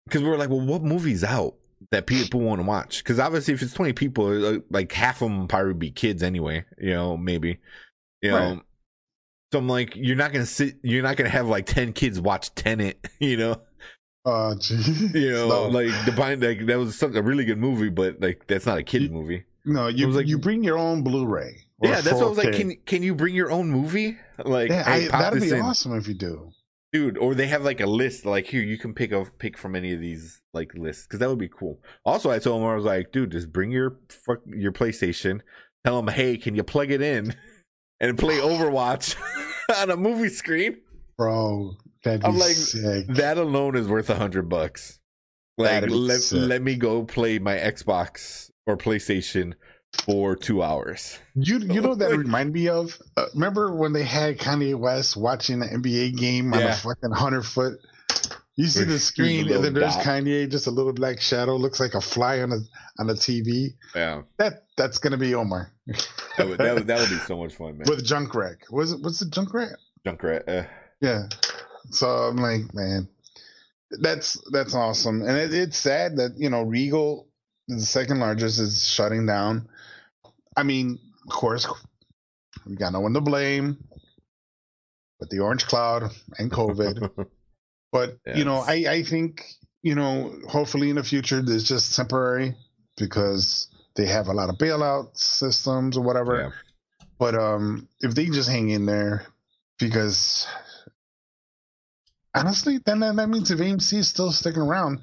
because 0.05 0.23
we 0.23 0.29
were 0.29 0.37
like, 0.37 0.49
well, 0.49 0.61
what 0.65 0.81
movie's 0.81 1.23
out 1.23 1.55
that 1.91 2.07
people 2.07 2.39
want 2.41 2.61
to 2.61 2.65
watch? 2.67 3.03
Because 3.03 3.19
obviously, 3.19 3.53
if 3.53 3.61
it's 3.61 3.73
twenty 3.73 3.93
people, 3.93 4.27
uh, 4.27 4.51
like, 4.51 4.63
like 4.69 4.91
half 4.91 5.21
of 5.21 5.29
them 5.29 5.47
probably 5.47 5.73
be 5.73 5.91
kids 5.91 6.23
anyway. 6.23 6.65
You 6.79 6.91
know, 6.91 7.17
maybe. 7.17 7.59
You 8.21 8.31
know. 8.31 8.61
So 9.51 9.59
I'm 9.59 9.67
like, 9.67 9.95
you're 9.95 10.15
not 10.15 10.31
gonna 10.31 10.45
sit, 10.45 10.77
you're 10.83 11.03
not 11.03 11.15
gonna 11.17 11.29
have 11.29 11.47
like 11.47 11.65
ten 11.65 11.93
kids 11.93 12.19
watch 12.19 12.53
Tenet. 12.55 13.07
You 13.19 13.37
know, 13.37 13.61
Oh, 14.25 14.53
gee. 14.59 14.75
you 15.13 15.31
know, 15.31 15.47
No. 15.47 15.67
like 15.69 15.91
the 16.05 16.11
bind, 16.11 16.41
like 16.43 16.65
that 16.65 16.77
was 16.77 17.01
a 17.01 17.21
really 17.23 17.45
good 17.45 17.57
movie, 17.57 17.89
but 17.89 18.19
like 18.21 18.45
that's 18.47 18.65
not 18.65 18.77
a 18.77 18.83
kid 18.83 19.03
You- 19.03 19.09
movie. 19.09 19.45
no, 19.65 19.87
you 19.87 20.09
like- 20.11 20.27
you 20.27 20.37
bring 20.37 20.63
your 20.63 20.77
own 20.77 21.03
Blu-ray. 21.03 21.65
Yeah, 21.81 22.01
that's 22.01 22.15
what 22.15 22.23
I 22.23 22.29
was 22.29 22.37
like. 22.37 22.53
Can 22.53 22.75
can 22.85 23.03
you 23.03 23.15
bring 23.15 23.33
your 23.33 23.49
own 23.51 23.69
movie? 23.69 24.17
Like, 24.43 24.69
yeah, 24.69 24.83
hey, 24.83 25.09
I, 25.09 25.21
that'd 25.21 25.41
be 25.41 25.49
in. 25.49 25.61
awesome 25.61 25.95
if 25.97 26.07
you 26.07 26.13
do. 26.13 26.51
dude 26.91 27.17
or 27.19 27.35
they 27.35 27.45
have 27.47 27.63
like 27.63 27.79
a 27.79 27.85
list 27.85 28.25
like 28.25 28.47
here 28.47 28.63
you 28.63 28.77
can 28.77 28.93
pick 28.95 29.11
a 29.11 29.23
pick 29.37 29.55
from 29.57 29.75
any 29.75 29.93
of 29.93 30.01
these 30.01 30.41
like 30.53 30.73
lists 30.73 31.03
because 31.05 31.19
that 31.19 31.29
would 31.29 31.37
be 31.37 31.47
cool 31.47 31.79
also 32.03 32.31
i 32.31 32.39
told 32.39 32.59
him 32.59 32.67
i 32.67 32.73
was 32.73 32.83
like 32.83 33.11
dude 33.11 33.31
just 33.31 33.53
bring 33.53 33.69
your 33.69 33.99
fuck 34.09 34.39
your 34.47 34.71
playstation 34.71 35.39
tell 35.85 36.01
them 36.01 36.07
hey 36.15 36.35
can 36.35 36.55
you 36.55 36.63
plug 36.63 36.89
it 36.89 36.99
in 36.99 37.35
and 38.01 38.17
play 38.17 38.37
overwatch 38.39 39.15
on 39.77 39.91
a 39.91 39.95
movie 39.95 40.29
screen 40.29 40.77
Bro, 41.15 41.75
that'd 42.03 42.23
I'm 42.25 42.37
like, 42.37 42.51
sick. 42.55 43.07
that 43.07 43.37
alone 43.37 43.75
is 43.75 43.87
worth 43.87 44.09
a 44.09 44.15
hundred 44.15 44.49
bucks 44.49 44.99
like 45.57 45.89
let, 45.89 46.21
sick. 46.21 46.39
let 46.41 46.61
me 46.61 46.75
go 46.75 47.03
play 47.03 47.37
my 47.39 47.55
xbox 47.57 48.49
or 48.65 48.77
playstation 48.77 49.53
for 50.05 50.35
two 50.35 50.61
hours 50.63 51.17
You 51.35 51.57
you 51.59 51.81
know 51.81 51.95
that 51.95 52.09
Like- 52.11 52.19
remind 52.19 52.53
me 52.53 52.67
of? 52.69 52.97
Uh, 53.17 53.25
remember 53.33 53.75
when 53.75 53.91
they 53.93 54.03
had 54.03 54.37
Kanye 54.37 54.75
West 54.75 55.17
watching 55.17 55.61
an 55.61 55.81
NBA 55.81 56.15
game 56.17 56.53
on 56.53 56.59
Yeah. 56.59 56.73
a 56.73 56.75
fucking 56.75 57.11
hundred 57.11 57.43
foot? 57.43 57.79
You 58.55 58.67
see 58.67 58.83
the 58.83 58.99
screen, 58.99 59.49
and 59.49 59.63
then 59.63 59.73
there's 59.73 59.95
dot. 59.95 60.03
Kanye, 60.03 60.51
just 60.51 60.67
a 60.67 60.71
little 60.71 60.91
black 60.91 61.21
shadow, 61.21 61.55
looks 61.55 61.79
like 61.79 61.93
a 61.93 62.01
fly 62.01 62.41
on 62.41 62.51
a 62.51 62.57
on 62.99 63.07
the 63.07 63.13
TV. 63.13 63.69
yeah 63.95 64.23
That 64.37 64.63
that's 64.77 64.97
gonna 64.99 65.17
be 65.17 65.33
Omar 65.33 65.71
that 66.37 66.47
would, 66.47 66.57
that 66.59 66.73
would, 66.75 66.87
that 66.87 66.99
would 66.99 67.09
be 67.09 67.15
so 67.25 67.37
much 67.37 67.55
fun 67.55 67.77
man 67.77 67.85
with 67.89 68.05
Junkrat. 68.05 68.57
Was 68.69 68.91
it? 68.91 68.99
What's 69.01 69.19
the 69.19 69.25
Junkrat? 69.27 69.73
junkrat 70.05 70.47
uh, 70.47 70.67
Yeah. 71.01 71.27
So 71.91 72.07
I'm 72.07 72.37
like, 72.37 72.73
man, 72.73 73.07
that's 74.01 74.39
that's 74.51 74.75
awesome, 74.75 75.21
and 75.21 75.37
it, 75.37 75.53
it's 75.53 75.77
sad 75.77 76.17
that 76.17 76.33
you 76.37 76.49
know 76.49 76.63
Regal, 76.63 77.27
the 77.67 77.79
second 77.79 78.19
largest, 78.19 78.59
is 78.59 78.87
shutting 78.87 79.25
down. 79.25 79.67
I 80.55 80.63
mean, 80.63 80.99
of 81.25 81.33
course, 81.33 81.67
we 82.65 82.75
got 82.75 82.93
no 82.93 82.99
one 82.99 83.13
to 83.13 83.21
blame, 83.21 83.83
but 85.19 85.29
the 85.29 85.39
orange 85.39 85.65
cloud 85.65 86.11
and 86.37 86.51
COVID. 86.51 87.27
but 87.91 88.17
you 88.35 88.45
know, 88.45 88.57
I 88.57 88.85
I 88.89 89.03
think 89.03 89.45
you 89.81 89.95
know, 89.95 90.33
hopefully 90.47 90.89
in 90.89 90.97
the 90.97 91.03
future, 91.03 91.41
it's 91.45 91.63
just 91.63 91.95
temporary 91.95 92.55
because 92.97 93.67
they 93.95 94.05
have 94.05 94.27
a 94.27 94.33
lot 94.33 94.49
of 94.49 94.57
bailout 94.57 95.17
systems 95.17 95.97
or 95.97 96.03
whatever. 96.03 96.41
yeah. 96.41 96.49
But 97.17 97.35
um, 97.35 97.87
if 97.99 98.15
they 98.15 98.27
just 98.27 98.49
hang 98.49 98.69
in 98.69 98.85
there, 98.85 99.25
because 99.77 100.47
honestly, 102.35 102.79
then 102.85 102.99
that, 102.99 103.13
means 103.29 103.51
if 103.51 103.59
AMC 103.59 103.93
is 103.99 104.07
still 104.07 104.31
sticking 104.31 104.61
around, 104.61 104.99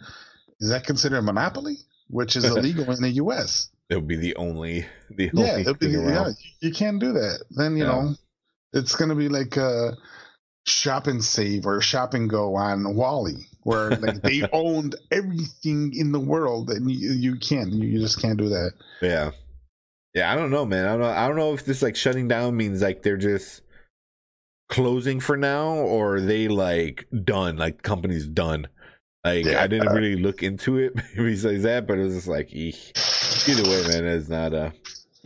is 0.60 0.70
that 0.70 0.84
considered 0.86 1.18
a 1.18 1.22
monopoly, 1.22 1.76
which 2.08 2.36
is 2.36 2.44
illegal 2.56 2.90
in 2.92 3.02
the 3.02 3.10
U.S.? 3.10 3.70
it 3.88 3.94
would 3.94 4.08
be 4.08 4.16
the 4.16 4.34
only 4.34 4.84
the 5.10 5.30
Yeah, 5.32 5.52
only 5.58 5.72
be- 5.74 5.86
yeah, 5.90 6.28
you 6.60 6.72
can't 6.72 6.98
do 6.98 7.12
that. 7.12 7.44
Then 7.50 7.76
you 7.76 7.84
Yeah. 7.84 7.90
know, 7.90 8.14
it's 8.72 8.96
gonna 8.96 9.14
be 9.14 9.28
like 9.28 9.56
a 9.56 9.96
shop 10.66 11.06
and 11.06 11.22
save 11.24 11.66
or 11.66 11.80
shop 11.80 12.12
and 12.14 12.28
go 12.28 12.56
on 12.56 12.96
WALL-E, 12.96 13.46
where 13.62 13.90
like 13.90 14.22
they 14.22 14.42
owned 14.52 14.96
everything 15.12 15.92
in 15.94 16.10
the 16.10 16.18
world, 16.18 16.70
and 16.70 16.90
you, 16.90 17.12
you 17.12 17.36
can't, 17.36 17.70
you, 17.70 17.86
you 17.86 18.00
just 18.00 18.20
can't 18.20 18.38
do 18.38 18.48
that. 18.48 18.72
Yeah. 19.00 19.30
Yeah, 20.14 20.32
I 20.32 20.34
don't 20.34 20.50
know, 20.50 20.64
man. 20.66 20.86
I 20.86 20.88
don't 20.92 21.00
know. 21.00 21.08
I 21.08 21.28
don't 21.28 21.36
know 21.36 21.52
if 21.52 21.64
this 21.64 21.82
like 21.82 21.94
shutting 21.94 22.26
down 22.26 22.56
means 22.56 22.82
like 22.82 23.02
they're 23.02 23.16
just 23.18 23.60
closing 24.68 25.20
for 25.20 25.36
now 25.36 25.68
or 25.68 26.16
are 26.16 26.20
they 26.20 26.48
like 26.48 27.06
done, 27.24 27.56
like 27.56 27.82
company's 27.82 28.26
done. 28.26 28.66
Like 29.24 29.44
Yeah. 29.44 29.62
I 29.62 29.66
didn't 29.66 29.92
really 29.92 30.16
look 30.16 30.42
into 30.42 30.78
it 30.78 30.94
besides 31.16 31.62
that, 31.64 31.86
but 31.86 31.98
it 31.98 32.02
was 32.04 32.14
just 32.14 32.28
like 32.28 32.52
eek. 32.52 32.92
either 33.48 33.62
way, 33.64 33.82
man, 33.88 34.04
it's 34.04 34.28
not 34.28 34.52
uh 34.54 34.70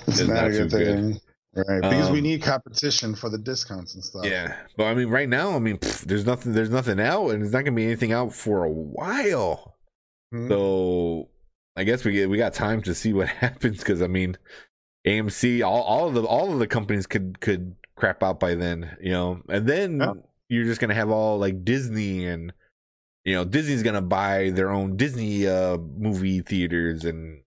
It's 0.06 0.20
It's 0.20 0.28
not, 0.28 0.34
not 0.34 0.44
a 0.46 0.50
good 0.50 0.70
too 0.70 0.78
good. 0.78 1.20
Right, 1.52 1.82
because 1.82 2.10
we 2.10 2.18
Um, 2.18 2.22
need 2.24 2.42
competition 2.42 3.16
for 3.16 3.28
the 3.28 3.36
discounts 3.38 3.94
and 3.94 4.04
stuff. 4.04 4.24
yeah. 4.24 4.56
But 4.76 4.84
I 4.84 4.94
mean 4.94 5.08
right 5.08 5.28
now, 5.28 5.56
I 5.56 5.58
mean 5.58 5.78
pff, 5.78 6.02
there's 6.02 6.24
nothing 6.26 6.52
there's 6.52 6.70
nothing 6.70 7.00
out 7.00 7.30
and 7.30 7.42
there's 7.42 7.52
not 7.52 7.64
gonna 7.64 7.74
be 7.76 7.84
anything 7.86 8.12
out 8.12 8.32
for 8.34 8.64
a 8.64 8.70
while. 8.70 9.76
Mhm. 10.34 10.48
So 10.48 11.28
I 11.76 11.84
guess 11.84 12.04
we 12.04 12.12
get 12.12 12.30
we 12.30 12.36
got 12.38 12.52
time 12.54 12.82
to 12.82 12.94
see 12.94 13.12
what 13.12 13.28
happens 13.44 13.78
because 13.78 14.00
I 14.02 14.06
mean 14.06 14.36
AMC 15.06 15.62
all 15.66 15.82
all 15.82 16.08
of 16.08 16.14
the 16.14 16.22
all 16.22 16.52
of 16.52 16.58
the 16.58 16.66
companies 16.66 17.06
could 17.06 17.40
could 17.40 17.74
crap 18.00 18.22
out 18.22 18.40
by 18.40 18.54
then, 18.56 18.96
you 19.00 19.12
know, 19.12 19.42
and 19.48 19.66
then 19.68 20.00
Yeah. 20.00 20.12
you're 20.48 20.64
just 20.64 20.80
gonna 20.80 20.94
have 20.94 21.10
all 21.10 21.38
like 21.38 21.64
Disney 21.64 22.26
and 22.26 22.52
you 23.24 23.34
know 23.34 23.44
Disney's 23.44 23.82
gonna 23.82 24.00
buy 24.02 24.50
their 24.50 24.70
own 24.70 24.96
Disney 24.96 25.46
uh 25.46 25.76
movie 25.76 26.40
theaters 26.40 27.04
and 27.04 27.42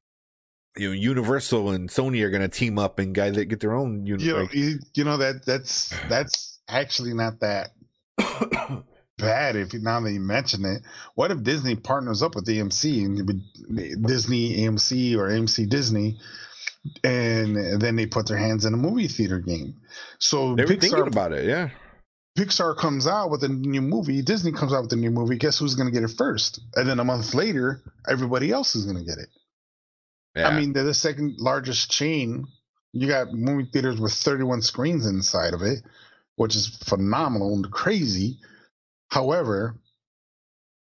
you 0.77 0.87
know 0.89 0.93
Universal 0.93 1.71
and 1.71 1.89
Sony 1.89 2.21
are 2.23 2.29
gonna 2.29 2.47
team 2.47 2.77
up 2.79 2.99
and 2.99 3.13
guys 3.13 3.33
that 3.35 3.45
get 3.45 3.59
their 3.59 3.73
own 3.73 4.05
uni- 4.05 4.23
you 4.23 4.33
know, 4.33 4.41
like- 4.43 4.53
you, 4.53 4.79
you 4.95 5.03
know 5.03 5.17
that 5.17 5.45
that's 5.45 5.89
that's 6.09 6.59
actually 6.69 7.13
not 7.13 7.39
that 7.41 7.71
bad 9.17 9.55
if 9.55 9.73
you, 9.73 9.79
now 9.79 9.99
that 9.99 10.11
you 10.11 10.19
mention 10.19 10.65
it. 10.65 10.81
What 11.15 11.31
if 11.31 11.43
Disney 11.43 11.75
partners 11.75 12.21
up 12.23 12.35
with 12.35 12.45
AMC 12.47 13.05
and 13.05 14.05
Disney 14.07 14.57
AMC 14.59 15.15
or 15.15 15.29
AMC 15.29 15.69
Disney, 15.69 16.19
and 17.03 17.81
then 17.81 17.95
they 17.95 18.05
put 18.05 18.27
their 18.27 18.37
hands 18.37 18.65
in 18.65 18.73
a 18.73 18.77
movie 18.77 19.07
theater 19.07 19.39
game? 19.39 19.75
So 20.19 20.55
they 20.55 20.63
were 20.63 20.75
thinking 20.75 21.07
about 21.07 21.33
it, 21.33 21.45
yeah. 21.45 21.69
Pixar 22.37 22.75
comes 22.75 23.05
out 23.05 23.29
with 23.29 23.43
a 23.43 23.47
new 23.47 23.81
movie, 23.81 24.21
Disney 24.23 24.51
comes 24.51 24.73
out 24.73 24.83
with 24.83 24.93
a 24.93 24.97
new 24.97 25.11
movie. 25.11 25.37
Guess 25.37 25.59
who's 25.59 25.75
going 25.75 25.87
to 25.87 25.93
get 25.93 26.03
it 26.03 26.15
first? 26.17 26.59
And 26.75 26.89
then 26.89 26.99
a 26.99 27.03
month 27.03 27.33
later, 27.33 27.83
everybody 28.09 28.51
else 28.51 28.75
is 28.75 28.85
going 28.85 28.97
to 28.97 29.03
get 29.03 29.19
it. 29.19 29.29
yeah. 30.35 30.47
I 30.47 30.59
mean, 30.59 30.73
they're 30.73 30.83
the 30.83 30.95
second 30.95 31.35
largest 31.37 31.91
chain. 31.91 32.47
You 32.91 33.07
got 33.07 33.31
movie 33.31 33.69
theaters 33.71 33.99
with 33.99 34.13
31 34.13 34.63
screens 34.63 35.05
inside 35.05 35.53
of 35.53 35.61
it, 35.61 35.79
which 36.35 36.55
is 36.55 36.67
phenomenal 36.67 37.53
and 37.53 37.71
crazy. 37.71 38.39
However, 39.09 39.75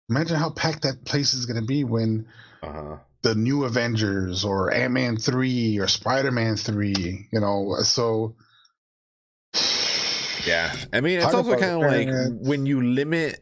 imagine 0.09 0.35
how 0.35 0.49
packed 0.49 0.81
that 0.81 1.05
place 1.05 1.33
is 1.33 1.45
going 1.45 1.61
to 1.61 1.65
be 1.65 1.85
when 1.85 2.27
uh-huh. 2.61 2.97
The 3.21 3.35
new 3.35 3.65
Avengers 3.65 4.45
or 4.45 4.73
Ant 4.73 4.93
Man 4.93 5.17
3 5.17 5.79
or 5.79 5.87
Spider 5.87 6.31
Man 6.31 6.55
3, 6.55 7.27
you 7.31 7.39
know, 7.39 7.75
so. 7.83 8.35
Yeah, 10.45 10.73
I 10.93 11.01
mean, 11.01 11.19
it's 11.19 11.33
also 11.33 11.57
kind 11.57 11.83
of 11.83 11.91
like 11.91 12.07
when 12.41 12.65
you 12.65 12.81
limit 12.81 13.41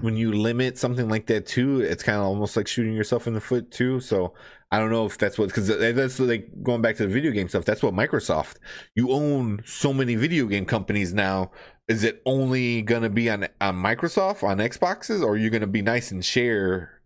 when 0.00 0.16
you 0.16 0.32
limit 0.32 0.78
something 0.78 1.08
like 1.08 1.26
that 1.26 1.46
too, 1.46 1.80
it's 1.80 2.02
kind 2.02 2.18
of 2.18 2.24
almost 2.24 2.56
like 2.56 2.68
shooting 2.68 2.94
yourself 2.94 3.26
in 3.26 3.34
the 3.34 3.40
foot 3.40 3.70
too. 3.70 4.00
So 4.00 4.34
I 4.70 4.78
don't 4.78 4.90
know 4.90 5.04
if 5.06 5.18
that's 5.18 5.38
what 5.38 5.48
because 5.48 5.66
that's 5.66 6.20
like 6.20 6.48
going 6.62 6.80
back 6.80 6.96
to 6.96 7.06
the 7.06 7.12
video 7.12 7.32
game 7.32 7.48
stuff. 7.48 7.64
That's 7.64 7.82
what 7.82 7.94
Microsoft. 7.94 8.56
You 8.94 9.10
own 9.10 9.62
so 9.66 9.92
many 9.92 10.14
video 10.14 10.46
game 10.46 10.64
companies 10.64 11.12
now. 11.12 11.50
Is 11.88 12.04
it 12.04 12.22
only 12.24 12.82
gonna 12.82 13.10
be 13.10 13.28
on 13.28 13.48
on 13.60 13.76
Microsoft 13.76 14.42
on 14.42 14.58
Xboxes, 14.58 15.22
or 15.22 15.32
are 15.32 15.36
you 15.36 15.50
gonna 15.50 15.66
be 15.66 15.82
nice 15.82 16.10
and 16.12 16.24
share? 16.24 16.99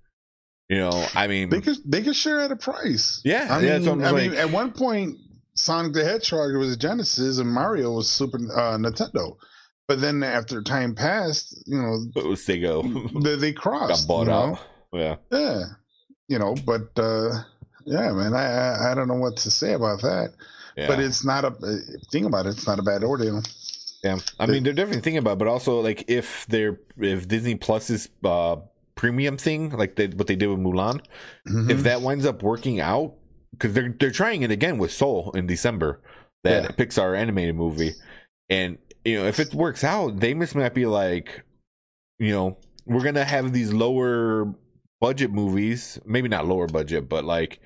You 0.74 0.80
know, 0.80 1.06
I 1.14 1.26
mean, 1.28 1.50
They 1.50 1.60
could 1.60 1.76
they 1.84 2.02
could 2.02 2.16
share 2.16 2.40
at 2.40 2.50
a 2.50 2.56
price. 2.56 3.20
Yeah, 3.24 3.46
I 3.50 3.60
mean, 3.60 3.84
what 3.86 3.92
I'm 3.92 4.00
like- 4.14 4.30
mean, 4.30 4.34
at 4.34 4.50
one 4.50 4.72
point, 4.72 5.18
Sonic 5.54 5.92
the 5.92 6.04
Hedgehog 6.04 6.54
was 6.56 6.76
Genesis 6.76 7.38
and 7.38 7.48
Mario 7.48 7.92
was 7.92 8.08
Super 8.08 8.38
uh, 8.38 8.76
Nintendo. 8.76 9.36
But 9.86 10.00
then 10.00 10.22
after 10.22 10.62
time 10.62 10.94
passed, 10.94 11.62
you 11.66 11.76
know, 11.80 12.06
it 12.16 12.26
was 12.26 12.40
Sega 12.40 13.22
they, 13.22 13.36
they 13.36 13.52
got 13.52 13.62
crossed. 13.62 14.08
bought 14.08 14.20
you 14.22 14.26
know? 14.32 14.52
out. 14.54 14.58
Yeah, 14.92 15.16
Yeah, 15.30 15.62
you 16.28 16.38
know, 16.38 16.54
but 16.66 16.88
uh, 16.98 17.30
yeah, 17.84 18.10
man, 18.12 18.32
I 18.34 18.46
I- 18.46 18.92
I 18.92 18.94
don't 18.94 19.08
know 19.08 19.14
what 19.26 19.36
to 19.38 19.50
say 19.50 19.74
about 19.74 20.00
that. 20.02 20.32
yeah. 20.76 20.88
But 20.88 20.98
it's 21.00 21.24
not 21.24 21.44
a 21.44 21.52
thing 22.10 22.24
about 22.24 22.46
it. 22.46 22.50
It's 22.56 22.66
not 22.66 22.78
a 22.78 22.82
bad 22.82 23.04
ordeal. 23.04 23.42
Yeah, 24.02 24.18
I 24.40 24.46
mean 24.46 24.62
they're 24.64 24.72
definitely 24.74 25.02
thinking 25.02 25.18
about, 25.18 25.34
it, 25.34 25.38
but 25.38 25.48
also 25.48 25.80
like 25.80 26.04
if 26.08 26.46
they're 26.48 26.78
if 26.98 27.28
Disney 27.28 27.54
Plus's 27.54 28.08
uh 28.24 28.56
premium 28.96 29.36
thing, 29.36 29.70
like 29.70 29.96
they, 29.96 30.06
what 30.08 30.26
they 30.26 30.36
did 30.36 30.48
with 30.48 30.58
Mulan, 30.58 31.00
Mhm. 31.48 31.70
if 31.70 31.82
that 31.82 32.00
winds 32.02 32.26
up 32.26 32.42
working 32.42 32.80
out, 32.80 33.14
because 33.52 33.72
they're 33.72 33.94
they're 33.98 34.10
trying 34.10 34.42
it 34.42 34.50
again 34.50 34.78
with 34.78 34.92
Soul 34.92 35.30
in 35.32 35.46
December, 35.46 36.00
that 36.44 36.62
Yeah. 36.64 36.70
Pixar 36.70 37.16
animated 37.16 37.56
movie, 37.56 37.92
and 38.48 38.78
you 39.04 39.16
know 39.18 39.26
if 39.26 39.40
it 39.40 39.54
works 39.54 39.84
out, 39.84 40.20
they 40.20 40.34
must 40.34 40.54
might 40.54 40.74
be 40.74 40.86
like, 40.86 41.44
you 42.18 42.30
know, 42.32 42.58
we're 42.86 43.02
gonna 43.02 43.24
have 43.24 43.52
these 43.52 43.72
lower 43.72 44.54
budget 45.00 45.30
movies, 45.32 45.98
maybe 46.06 46.28
not 46.28 46.46
lower 46.46 46.66
budget, 46.66 47.08
but 47.08 47.24
like 47.24 47.60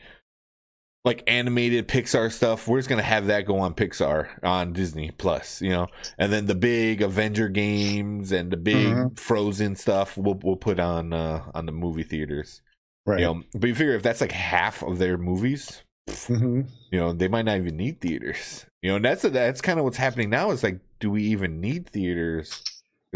like 1.08 1.22
animated 1.26 1.88
Pixar 1.88 2.30
stuff, 2.30 2.68
we're 2.68 2.78
just 2.78 2.88
gonna 2.88 3.02
have 3.02 3.26
that 3.26 3.46
go 3.46 3.58
on 3.58 3.74
Pixar 3.74 4.28
on 4.44 4.72
Disney 4.72 5.10
Plus, 5.10 5.60
you 5.62 5.70
know, 5.70 5.86
and 6.18 6.32
then 6.32 6.46
the 6.46 6.54
big 6.54 7.02
Avenger 7.02 7.48
games 7.48 8.30
and 8.30 8.50
the 8.50 8.56
big 8.56 8.86
Mhm. 8.94 9.18
Frozen 9.18 9.76
stuff 9.76 10.16
we'll 10.16 10.38
we'll 10.42 10.56
put 10.56 10.78
on 10.78 11.12
uh 11.12 11.42
on 11.54 11.66
the 11.66 11.72
movie 11.72 12.02
theaters, 12.02 12.60
right. 13.06 13.20
you 13.20 13.26
know. 13.26 13.42
But 13.54 13.68
you 13.68 13.74
figure 13.74 13.94
if 13.94 14.02
that's 14.02 14.20
like 14.20 14.32
half 14.32 14.82
of 14.82 14.98
their 14.98 15.16
movies, 15.18 15.82
Mhm. 16.08 16.68
you 16.92 16.98
know, 17.00 17.12
they 17.12 17.28
might 17.28 17.44
not 17.46 17.56
even 17.56 17.76
need 17.76 18.00
theaters, 18.00 18.66
you 18.82 18.90
know. 18.90 18.96
And 18.96 19.04
that's 19.04 19.22
that's 19.22 19.60
kind 19.60 19.78
of 19.78 19.84
what's 19.84 19.96
happening 19.96 20.30
now. 20.30 20.50
Is 20.50 20.62
like, 20.62 20.78
do 21.00 21.10
we 21.10 21.22
even 21.24 21.60
need 21.60 21.88
theaters? 21.88 22.62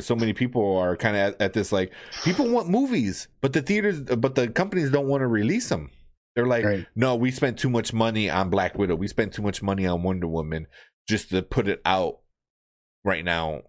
So 0.00 0.16
many 0.16 0.32
people 0.32 0.78
are 0.78 0.96
kind 0.96 1.14
of 1.16 1.22
at, 1.34 1.40
at 1.42 1.52
this 1.52 1.70
like, 1.70 1.92
people 2.24 2.48
want 2.48 2.68
movies, 2.70 3.28
but 3.42 3.52
the 3.52 3.60
theaters, 3.60 4.00
but 4.00 4.34
the 4.34 4.48
companies 4.48 4.90
don't 4.90 5.06
want 5.06 5.20
to 5.20 5.26
release 5.26 5.68
them. 5.68 5.90
They're 6.34 6.46
like, 6.46 6.64
Right. 6.64 6.86
no, 6.96 7.14
we 7.16 7.30
spent 7.30 7.58
too 7.58 7.68
much 7.70 7.92
money 7.92 8.30
on 8.30 8.48
Black 8.50 8.78
Widow. 8.78 8.94
We 8.96 9.06
spent 9.08 9.34
too 9.34 9.42
much 9.42 9.62
money 9.62 9.86
on 9.86 10.02
Wonder 10.02 10.26
Woman 10.26 10.66
just 11.08 11.30
to 11.30 11.42
put 11.42 11.68
it 11.68 11.80
out 11.84 12.20
right 13.04 13.24
now. 13.24 13.62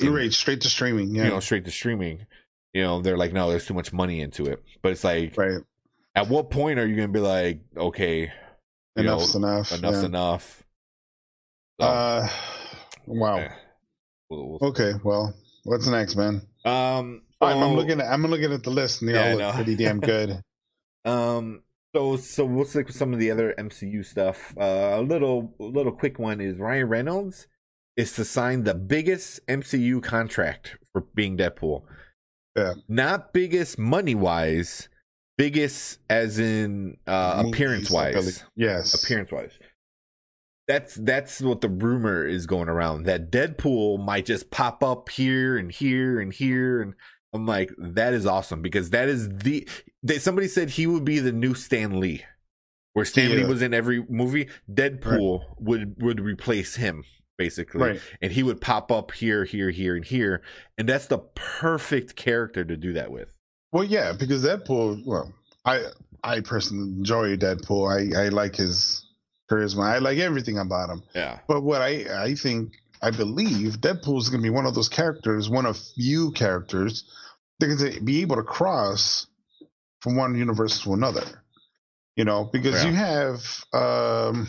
in- 0.00 0.12
Right, 0.12 0.32
straight 0.32 0.60
to 0.62 0.68
streaming. 0.70 1.14
Yeah. 1.14 1.24
You 1.24 1.30
know, 1.30 1.40
straight 1.40 1.64
to 1.64 1.70
streaming. 1.70 2.26
You 2.72 2.82
know, 2.82 3.00
they're 3.02 3.16
like, 3.16 3.32
no, 3.32 3.50
there's 3.50 3.66
too 3.66 3.74
much 3.74 3.92
money 3.92 4.20
into 4.20 4.46
it. 4.46 4.62
But 4.82 4.92
it's 4.92 5.02
like, 5.04 5.36
right. 5.36 5.60
at 6.14 6.28
what 6.28 6.50
point 6.50 6.78
are 6.78 6.86
you 6.86 6.94
gonna 6.96 7.08
be 7.08 7.18
like, 7.20 7.60
okay, 7.76 8.20
you 8.22 8.28
Enough's 9.02 9.34
know, 9.34 9.48
enough. 9.48 9.72
enough's 9.72 10.00
yeah. 10.00 10.06
enough? 10.06 10.64
So, 11.80 11.86
Uh, 11.86 12.28
wow. 13.06 13.36
yeah. 13.38 13.54
We'll- 14.30 14.48
we'll- 14.60 14.70
Okay. 14.70 14.92
Well, 15.04 15.34
what's 15.64 15.86
next, 15.86 16.16
man? 16.16 16.42
Um, 16.64 17.22
I'm, 17.40 17.58
I'm 17.62 17.74
looking 17.74 18.00
at 18.00 18.06
I'm 18.12 18.24
looking 18.26 18.52
at 18.52 18.62
the 18.64 18.70
list, 18.70 19.00
and 19.02 19.08
they 19.08 19.14
Yeah, 19.14 19.30
all 19.32 19.36
look 19.38 19.54
pretty 19.54 19.76
damn 19.76 20.00
good. 20.00 20.42
Um. 21.04 21.62
So 21.94 22.16
so 22.16 22.44
we'll 22.44 22.66
stick 22.66 22.88
with 22.88 22.96
some 22.96 23.12
of 23.12 23.18
the 23.18 23.30
other 23.30 23.54
MCU 23.58 24.04
stuff. 24.04 24.54
Uh, 24.58 24.96
a 24.96 25.02
little 25.02 25.54
little 25.58 25.92
quick 25.92 26.18
one 26.18 26.40
is 26.40 26.58
Ryan 26.58 26.88
Reynolds 26.88 27.46
is 27.96 28.12
to 28.12 28.24
sign 28.24 28.64
the 28.64 28.74
biggest 28.74 29.44
MCU 29.46 30.02
contract 30.02 30.76
for 30.92 31.02
being 31.14 31.36
Deadpool. 31.36 31.82
Yeah. 32.56 32.74
Not 32.88 33.32
biggest 33.32 33.78
money 33.78 34.14
wise, 34.14 34.88
biggest 35.36 35.98
as 36.10 36.38
in 36.38 36.98
uh, 37.06 37.44
appearance 37.46 37.90
wise. 37.90 38.44
Yes. 38.54 39.02
Appearance 39.02 39.32
wise. 39.32 39.58
That's 40.68 40.94
that's 40.96 41.40
what 41.40 41.62
the 41.62 41.70
rumor 41.70 42.26
is 42.26 42.46
going 42.46 42.68
around 42.68 43.04
that 43.04 43.32
Deadpool 43.32 44.04
might 44.04 44.26
just 44.26 44.50
pop 44.50 44.84
up 44.84 45.08
here 45.08 45.56
and 45.56 45.72
here 45.72 46.20
and 46.20 46.32
here 46.32 46.82
and 46.82 46.94
I'm 47.32 47.46
like 47.46 47.70
that 47.78 48.14
is 48.14 48.26
awesome 48.26 48.62
because 48.62 48.90
that 48.90 49.08
is 49.08 49.28
the 49.28 49.68
they, 50.02 50.18
somebody 50.18 50.48
said 50.48 50.70
he 50.70 50.86
would 50.86 51.04
be 51.04 51.18
the 51.18 51.32
new 51.32 51.54
Stan 51.54 52.00
Lee 52.00 52.24
where 52.94 53.04
Stan 53.04 53.30
Lee 53.30 53.44
was 53.44 53.62
in 53.62 53.74
every 53.74 54.04
movie 54.08 54.48
Deadpool 54.72 55.42
would 55.58 56.02
would 56.02 56.20
replace 56.20 56.76
him 56.76 57.04
basically 57.36 57.80
Right. 57.80 58.00
and 58.22 58.32
he 58.32 58.42
would 58.42 58.60
pop 58.60 58.90
up 58.90 59.12
here 59.12 59.44
here 59.44 59.70
here 59.70 59.94
and 59.94 60.04
here 60.04 60.42
and 60.76 60.88
that's 60.88 61.06
the 61.06 61.18
perfect 61.18 62.16
character 62.16 62.64
to 62.64 62.76
do 62.76 62.92
that 62.94 63.10
with 63.12 63.32
Well, 63.72 63.84
yeah, 63.84 64.12
because 64.12 64.42
Deadpool. 64.44 65.04
Well, 65.06 65.32
I 65.64 65.84
I 66.24 66.40
personally 66.40 66.88
enjoy 66.90 67.36
Deadpool. 67.36 67.84
I 68.16 68.24
I 68.24 68.28
like 68.30 68.56
his 68.56 69.04
charisma. 69.50 69.82
I 69.84 69.98
like 69.98 70.18
everything 70.18 70.58
about 70.58 70.88
him. 70.90 71.02
yeah 71.14 71.38
But 71.46 71.62
what 71.62 71.80
I 71.82 72.24
I 72.24 72.34
think 72.34 72.72
I 73.02 73.10
believe 73.10 73.80
Deadpool 73.80 74.18
is 74.18 74.28
going 74.28 74.42
to 74.42 74.46
be 74.46 74.50
one 74.50 74.66
of 74.66 74.74
those 74.74 74.88
characters, 74.88 75.48
one 75.48 75.66
of 75.66 75.78
few 75.78 76.32
characters 76.32 77.04
that 77.60 77.66
can 77.94 78.04
be 78.04 78.20
able 78.22 78.36
to 78.36 78.42
cross 78.42 79.26
from 80.00 80.16
one 80.16 80.36
universe 80.36 80.82
to 80.82 80.92
another. 80.94 81.42
You 82.16 82.24
know, 82.24 82.48
because 82.52 82.82
Yeah. 82.82 82.90
you 82.90 82.96
have 82.96 83.64
um 83.72 84.48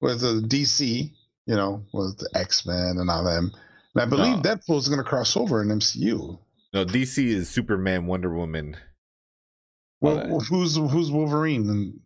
with 0.00 0.20
the 0.20 0.40
DC, 0.46 1.12
you 1.46 1.54
know, 1.54 1.84
with 1.92 2.18
the 2.18 2.28
X 2.34 2.66
Men 2.66 2.96
and 2.98 3.10
all 3.10 3.24
them. 3.24 3.52
And 3.94 4.02
I 4.02 4.06
believe 4.06 4.36
No. 4.36 4.42
Deadpool 4.42 4.78
is 4.78 4.88
going 4.88 5.02
to 5.02 5.08
cross 5.08 5.36
over 5.36 5.62
in 5.62 5.68
MCU. 5.68 6.38
no 6.72 6.84
DC 6.84 7.24
is 7.26 7.48
Superman 7.48 8.06
Wonder 8.06 8.34
Woman 8.34 8.76
Well, 10.00 10.16
Well, 10.28 10.40
who's 10.40 10.76
who's 10.76 11.10
Wolverine? 11.10 12.00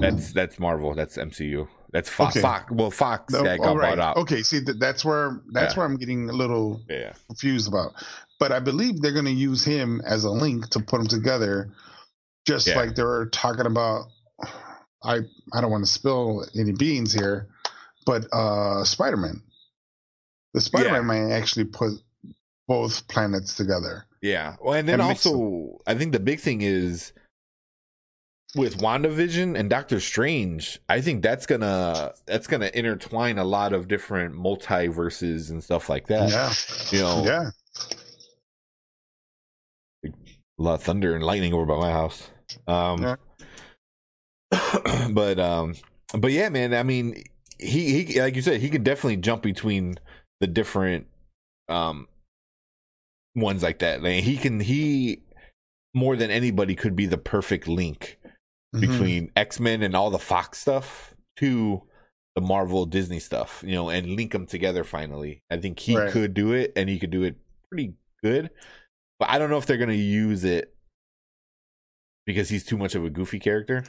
That's 0.00 0.32
that's 0.32 0.58
Marvel. 0.58 0.94
That's 0.94 1.16
MCU. 1.16 1.68
That's 1.94 2.10
Fox. 2.10 2.34
Okay. 2.36 2.42
Fox. 2.42 2.70
Well, 2.72 2.90
Fox 2.90 3.32
Oh, 3.32 3.44
that 3.44 3.60
got 3.60 3.76
right. 3.76 3.96
bought 3.96 4.04
out. 4.04 4.16
Okay, 4.18 4.42
see 4.42 4.58
that, 4.58 4.78
that's 4.80 5.04
where 5.04 5.40
that's 5.52 5.72
Yeah. 5.74 5.78
where 5.78 5.86
I'm 5.86 5.96
getting 5.96 6.28
a 6.28 6.32
little 6.32 6.82
Yeah. 6.90 7.12
confused 7.28 7.68
about. 7.68 7.92
But 8.40 8.50
I 8.52 8.58
believe 8.58 9.00
they're 9.00 9.12
going 9.12 9.24
to 9.26 9.30
use 9.30 9.64
him 9.64 10.02
as 10.04 10.24
a 10.24 10.30
link 10.30 10.68
to 10.70 10.80
put 10.80 10.98
them 10.98 11.06
together, 11.06 11.70
just 12.46 12.66
Yeah. 12.66 12.76
like 12.76 12.96
they 12.96 13.04
were 13.04 13.26
talking 13.26 13.64
about. 13.66 14.08
I 15.04 15.20
I 15.52 15.60
don't 15.60 15.70
want 15.70 15.86
to 15.86 15.90
spill 15.92 16.44
any 16.58 16.72
beans 16.72 17.12
here, 17.12 17.46
but 18.06 18.24
uh 18.32 18.84
Spider 18.84 19.16
Man. 19.16 19.40
The 20.52 20.60
Spider 20.60 20.90
Man 20.90 21.02
Yeah. 21.02 21.26
might 21.26 21.30
actually 21.32 21.66
put 21.66 21.92
both 22.66 23.06
planets 23.08 23.54
together. 23.56 24.04
Yeah. 24.20 24.56
Well, 24.60 24.74
and 24.74 24.88
then 24.88 24.94
And 24.94 25.02
also, 25.02 25.78
I 25.86 25.94
think 25.94 26.12
the 26.12 26.18
big 26.20 26.40
thing 26.40 26.62
is 26.62 27.12
with 28.54 28.78
WandaVision 28.78 29.58
and 29.58 29.68
Doctor 29.68 30.00
Strange. 30.00 30.80
I 30.88 31.00
think 31.00 31.22
that's 31.22 31.46
gonna 31.46 32.12
that's 32.26 32.46
gonna 32.46 32.70
intertwine 32.72 33.38
a 33.38 33.44
lot 33.44 33.72
of 33.72 33.88
different 33.88 34.34
multiverses 34.34 35.50
and 35.50 35.62
stuff 35.62 35.88
like 35.88 36.06
that. 36.08 36.30
yeah, 36.30 36.52
You 36.90 37.00
know, 37.00 37.24
yeah. 37.24 37.50
a 40.04 40.62
lot 40.62 40.74
of 40.74 40.82
thunder 40.82 41.14
and 41.14 41.24
lightning 41.24 41.52
over 41.52 41.66
by 41.66 41.78
my 41.78 41.90
house. 41.90 42.30
Um, 42.66 43.02
Yeah. 43.02 43.16
but 45.10 45.40
um, 45.40 45.74
but 46.16 46.30
yeah, 46.30 46.48
man. 46.48 46.74
I 46.74 46.82
mean, 46.84 47.24
he 47.58 48.04
he 48.04 48.20
like 48.20 48.36
you 48.36 48.42
said, 48.42 48.60
he 48.60 48.70
could 48.70 48.84
definitely 48.84 49.16
jump 49.16 49.42
between 49.42 49.96
the 50.40 50.46
different 50.46 51.06
um 51.68 52.06
ones 53.34 53.62
like 53.62 53.80
that. 53.80 54.02
Like 54.02 54.22
he 54.22 54.36
can 54.36 54.60
he 54.60 55.22
more 55.92 56.16
than 56.16 56.30
anybody 56.30 56.74
could 56.74 56.94
be 56.94 57.06
the 57.06 57.18
perfect 57.18 57.66
link 57.66 58.18
Mhm. 58.74 58.80
between 58.80 59.32
X 59.36 59.60
Men 59.60 59.82
and 59.82 59.94
all 59.94 60.10
the 60.10 60.18
Fox 60.18 60.58
stuff 60.58 61.14
to 61.36 61.82
the 62.34 62.40
Marvel 62.40 62.84
Disney 62.86 63.20
stuff, 63.20 63.62
you 63.64 63.72
know, 63.74 63.88
and 63.90 64.16
link 64.16 64.32
them 64.32 64.46
together 64.46 64.82
finally. 64.84 65.42
I 65.50 65.56
think 65.58 65.78
he 65.78 65.96
Right. 65.96 66.10
could 66.10 66.34
do 66.34 66.52
it 66.52 66.72
and 66.76 66.88
he 66.88 66.98
could 66.98 67.10
do 67.10 67.22
it 67.22 67.36
pretty 67.68 67.94
good. 68.22 68.50
But 69.20 69.30
I 69.30 69.38
don't 69.38 69.50
know 69.50 69.58
if 69.58 69.66
they're 69.66 69.76
going 69.76 69.90
to 69.90 69.94
use 69.96 70.42
it 70.44 70.74
because 72.26 72.48
he's 72.48 72.64
too 72.64 72.76
much 72.76 72.94
of 72.94 73.04
a 73.04 73.10
goofy 73.10 73.38
character. 73.38 73.84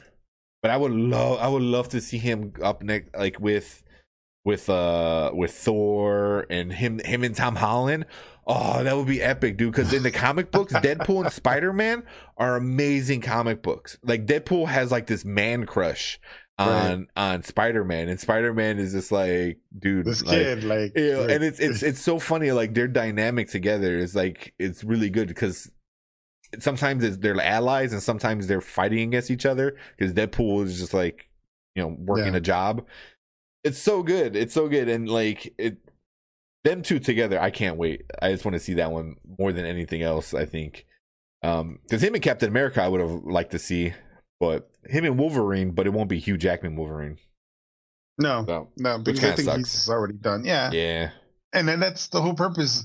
But 0.62 0.70
I 0.70 0.76
would 0.76 0.92
love 0.92 1.38
I 1.40 1.48
would 1.48 1.62
love 1.62 1.88
to 1.90 2.00
see 2.00 2.18
him 2.18 2.52
up 2.62 2.82
next 2.82 3.14
like 3.16 3.38
with 3.40 3.82
with 4.44 4.68
uh 4.70 5.30
with 5.34 5.52
Thor 5.52 6.46
and 6.50 6.72
him 6.72 6.98
him 7.00 7.24
and 7.24 7.34
Tom 7.34 7.56
Holland. 7.56 8.06
Oh, 8.46 8.82
that 8.84 8.96
would 8.96 9.08
be 9.08 9.20
epic, 9.20 9.56
dude. 9.56 9.72
Because 9.72 9.92
in 9.92 10.02
the 10.04 10.10
comic 10.12 10.50
books, 10.52 10.72
Deadpool 10.74 11.24
and 11.24 11.32
Spider 11.32 11.72
Man 11.72 12.04
are 12.36 12.56
amazing 12.56 13.20
comic 13.20 13.62
books. 13.62 13.98
Like 14.02 14.24
Deadpool 14.26 14.68
has 14.68 14.92
like 14.92 15.06
this 15.06 15.24
man 15.24 15.66
crush 15.66 16.20
on 16.58 17.06
on 17.16 17.42
Spider-Man 17.42 18.08
and 18.08 18.18
Spider-Man 18.18 18.78
is 18.78 18.92
just 18.92 19.12
like 19.12 19.58
dude 19.78 20.06
This 20.06 20.22
like, 20.24 20.38
kid, 20.38 20.64
like, 20.64 20.96
you 20.96 21.12
know, 21.12 21.20
like- 21.22 21.30
and 21.32 21.44
it's 21.44 21.60
it's 21.60 21.82
it's 21.82 22.00
so 22.00 22.18
funny 22.18 22.50
like 22.52 22.72
their 22.72 22.88
dynamic 22.88 23.50
together 23.50 23.94
is 23.98 24.14
like 24.16 24.54
it's 24.58 24.82
really 24.82 25.10
good 25.10 25.28
because 25.28 25.70
sometimes 26.58 27.04
it's, 27.04 27.18
they're 27.18 27.38
allies 27.40 27.92
and 27.92 28.02
sometimes 28.02 28.46
they're 28.46 28.62
fighting 28.62 29.00
against 29.08 29.30
each 29.30 29.44
other 29.44 29.76
because 29.98 30.14
Deadpool 30.14 30.64
is 30.64 30.78
just 30.78 30.94
like 30.94 31.28
you 31.74 31.82
know 31.82 31.94
working 31.98 32.32
Yeah. 32.32 32.38
a 32.38 32.40
job. 32.40 32.86
It's 33.62 33.78
so 33.78 34.02
good. 34.02 34.34
It's 34.34 34.54
so 34.54 34.68
good 34.68 34.88
and 34.88 35.08
like 35.10 35.52
it 35.58 35.76
them 36.66 36.82
two 36.82 36.98
together 36.98 37.40
I 37.40 37.50
can't 37.50 37.76
wait. 37.78 38.02
I 38.20 38.32
just 38.32 38.44
want 38.44 38.54
to 38.54 38.60
see 38.60 38.74
that 38.74 38.92
one 38.92 39.16
more 39.38 39.52
than 39.52 39.64
anything 39.64 40.02
else, 40.02 40.34
I 40.34 40.44
think. 40.44 40.84
Um 41.42 41.78
cuz 41.90 42.02
him 42.02 42.14
and 42.14 42.22
Captain 42.22 42.48
America 42.48 42.82
I 42.82 42.88
would 42.88 43.00
have 43.00 43.24
liked 43.24 43.52
to 43.52 43.58
see 43.58 43.92
but 44.40 44.68
him 44.84 45.04
and 45.04 45.18
Wolverine, 45.18 45.70
but 45.70 45.86
it 45.86 45.92
won't 45.94 46.08
be 46.10 46.18
Hugh 46.18 46.36
Jackman 46.36 46.76
Wolverine. 46.76 47.16
no, 48.18 48.44
So, 48.46 48.68
no, 48.76 48.98
because 48.98 49.24
I 49.24 49.32
think 49.34 49.46
sucks. 49.48 49.72
he's 49.72 49.88
already 49.90 50.14
done. 50.14 50.44
Yeah. 50.44 50.70
yeah. 50.72 51.10
and 51.52 51.66
then 51.68 51.80
that's 51.80 52.08
the 52.08 52.20
whole 52.20 52.34
purpose. 52.34 52.84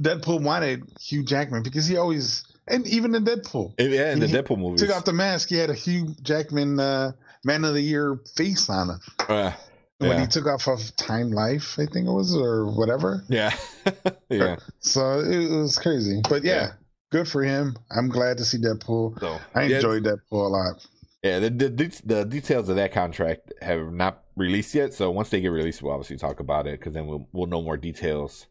Deadpool 0.00 0.42
wanted 0.42 0.84
Hugh 0.98 1.22
Jackman 1.24 1.62
because 1.62 1.86
he 1.86 1.98
always, 1.98 2.44
and 2.66 2.86
even 2.86 3.14
in 3.14 3.24
Deadpool, 3.26 3.74
Yeah, 3.78 4.12
in 4.12 4.20
the 4.20 4.26
He 4.26 4.32
Deadpool 4.34 4.58
movies. 4.58 4.80
took 4.80 4.96
off 4.96 5.04
the 5.04 5.12
mask. 5.12 5.50
He 5.50 5.56
had 5.56 5.68
a 5.68 5.74
Hugh 5.74 6.14
Jackman 6.22 6.80
uh, 6.80 7.12
Man 7.44 7.64
of 7.66 7.74
the 7.74 7.82
Year 7.82 8.18
face 8.34 8.70
on 8.70 8.88
him. 8.90 9.00
Uh, 9.28 9.52
When 10.00 10.12
yeah. 10.12 10.20
he 10.20 10.26
took 10.26 10.46
off 10.46 10.66
of 10.66 10.96
Time 10.96 11.30
Life, 11.30 11.74
I 11.78 11.84
think 11.84 12.06
it 12.08 12.12
was, 12.12 12.34
or 12.34 12.66
whatever. 12.66 13.22
Yeah. 13.28 13.54
yeah. 14.30 14.56
So 14.80 15.20
it 15.20 15.50
was 15.50 15.78
crazy. 15.78 16.22
But 16.26 16.42
yeah, 16.42 16.54
Yeah. 16.54 16.72
good 17.12 17.28
for 17.28 17.42
him. 17.42 17.76
I'm 17.90 18.08
glad 18.08 18.38
to 18.38 18.44
see 18.46 18.56
Deadpool. 18.56 19.20
So 19.20 19.38
I 19.54 19.64
yeah, 19.64 19.76
enjoyed 19.76 20.04
Deadpool 20.04 20.20
a 20.32 20.48
lot. 20.48 20.86
Yeah, 21.22 21.38
the, 21.38 21.50
the 21.50 21.68
the 21.68 22.02
the 22.04 22.24
details 22.24 22.70
of 22.70 22.76
that 22.76 22.92
contract 22.92 23.52
have 23.60 23.92
not 23.92 24.24
released 24.36 24.74
yet. 24.74 24.94
So 24.94 25.10
once 25.10 25.28
they 25.28 25.42
get 25.42 25.48
released, 25.48 25.82
we'll 25.82 25.92
obviously 25.92 26.16
talk 26.16 26.40
about 26.40 26.66
it 26.66 26.80
because 26.80 26.94
then 26.94 27.06
we'll 27.06 27.28
we'll 27.32 27.46
know 27.46 27.60
more 27.60 27.76
details. 27.76 28.46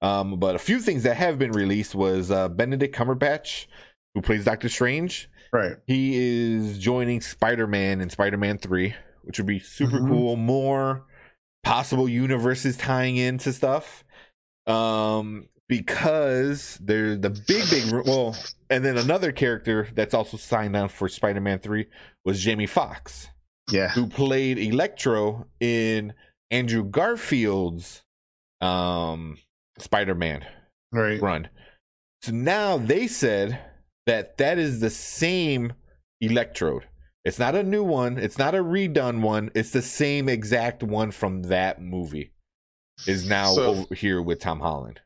Um, 0.00 0.38
but 0.38 0.54
a 0.54 0.60
few 0.60 0.80
things 0.80 1.02
that 1.02 1.16
have 1.16 1.40
been 1.40 1.50
released 1.50 1.94
was 1.94 2.30
uh, 2.30 2.48
Benedict 2.48 2.94
Cumberbatch, 2.94 3.66
who 4.14 4.22
plays 4.22 4.44
Doctor 4.44 4.68
Strange. 4.68 5.28
Right. 5.52 5.76
He 5.86 6.14
is 6.54 6.78
joining 6.78 7.20
Spider 7.20 7.66
Man 7.66 8.00
in 8.00 8.10
Spider 8.10 8.36
Man 8.36 8.58
Three, 8.58 8.94
which 9.24 9.38
would 9.38 9.46
be 9.46 9.58
super 9.58 9.98
Mhm. 10.00 10.08
cool. 10.08 10.36
More 10.36 11.06
possible 11.62 12.08
universes 12.08 12.76
tying 12.76 13.16
into 13.16 13.52
stuff. 13.52 14.04
Um, 14.66 15.48
because 15.68 16.78
there's 16.82 17.18
the 17.20 17.30
big 17.30 17.64
big 17.70 18.06
well, 18.06 18.36
and 18.70 18.84
then 18.84 18.98
another 18.98 19.32
character 19.32 19.88
that's 19.94 20.14
also 20.14 20.36
signed 20.36 20.76
on 20.76 20.88
for 20.88 21.08
Spider 21.08 21.40
Man 21.40 21.58
Three 21.58 21.86
was 22.24 22.40
Jamie 22.42 22.66
Foxx, 22.66 23.28
Yeah. 23.70 23.88
who 23.90 24.06
played 24.06 24.58
Electro 24.58 25.46
in 25.60 26.12
Andrew 26.50 26.84
Garfield's 26.84 28.02
um 28.60 29.38
Spider 29.78 30.14
Man 30.14 30.44
Right. 30.92 31.20
run. 31.20 31.48
So 32.22 32.32
now 32.32 32.78
they 32.78 33.06
said 33.06 33.58
that 34.06 34.36
that 34.38 34.58
is 34.58 34.80
the 34.80 34.90
same 34.90 35.72
electrode. 36.20 36.84
It's 37.24 37.38
not 37.38 37.54
a 37.54 37.62
new 37.62 37.82
one. 37.82 38.18
It's 38.18 38.38
not 38.38 38.54
a 38.54 38.58
redone 38.62 39.20
one. 39.22 39.50
It's 39.54 39.70
the 39.70 39.82
same 39.82 40.28
exact 40.28 40.82
one 40.82 41.10
from 41.10 41.44
that 41.44 41.80
movie. 41.80 42.32
Is 43.06 43.26
now 43.28 43.52
So- 43.54 43.64
over 43.66 43.94
here 43.94 44.20
with 44.22 44.40
Tom 44.40 44.60
Holland. 44.60 45.00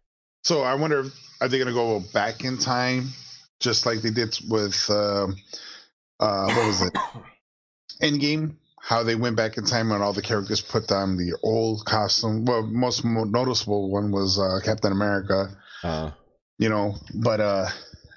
So 0.45 0.63
I 0.63 0.75
wonder, 0.75 1.01
if- 1.01 1.13
are 1.41 1.49
they 1.49 1.59
going 1.59 1.69
to 1.69 1.75
go 1.75 2.01
back 2.13 2.45
in 2.45 2.59
time, 2.59 3.09
just 3.61 3.87
like 3.87 4.03
they 4.03 4.11
did 4.11 4.37
with, 4.49 4.89
um 4.91 5.37
uh, 6.21 6.47
what 6.53 6.67
was 6.67 6.83
it, 6.83 6.93
Endgame? 8.03 8.57
How 8.81 9.03
they 9.03 9.15
went 9.17 9.37
back 9.37 9.57
in 9.59 9.65
time 9.65 9.93
and 9.93 10.03
all 10.03 10.13
the 10.13 10.23
characters 10.23 10.61
put 10.61 10.91
on 10.91 11.17
the 11.17 11.37
old 11.43 11.85
costume. 11.85 12.45
Well, 12.45 12.63
most 12.63 13.05
noticeable 13.05 13.91
one 13.91 14.11
was 14.13 14.39
uh, 14.39 14.59
Captain 14.65 14.93
America, 14.93 15.57
Uh, 15.85 16.11
you 16.59 16.69
know. 16.69 16.95
But 17.15 17.41
uh, 17.41 17.67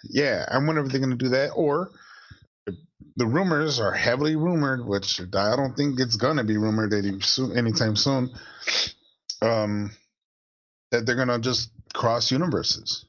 yeah, 0.09 0.45
I 0.49 0.57
wonder 0.59 0.83
if 0.83 0.91
they're 0.91 0.99
going 1.01 1.17
to 1.17 1.23
do 1.25 1.29
that, 1.29 1.49
or 1.55 1.91
the 3.15 3.25
rumors 3.25 3.79
are 3.79 3.91
heavily 3.91 4.35
rumored, 4.35 4.85
which 4.85 5.19
I 5.21 5.55
don't 5.55 5.75
think 5.75 5.99
it's 5.99 6.15
going 6.15 6.37
to 6.37 6.43
be 6.43 6.57
rumored 6.57 6.93
any 6.93 7.19
soon, 7.21 7.57
anytime 7.57 7.95
soon. 7.95 8.31
Um, 9.41 9.91
that 10.91 11.05
they're 11.05 11.15
gonna 11.15 11.39
just 11.39 11.71
cross 11.93 12.31
universes. 12.31 13.05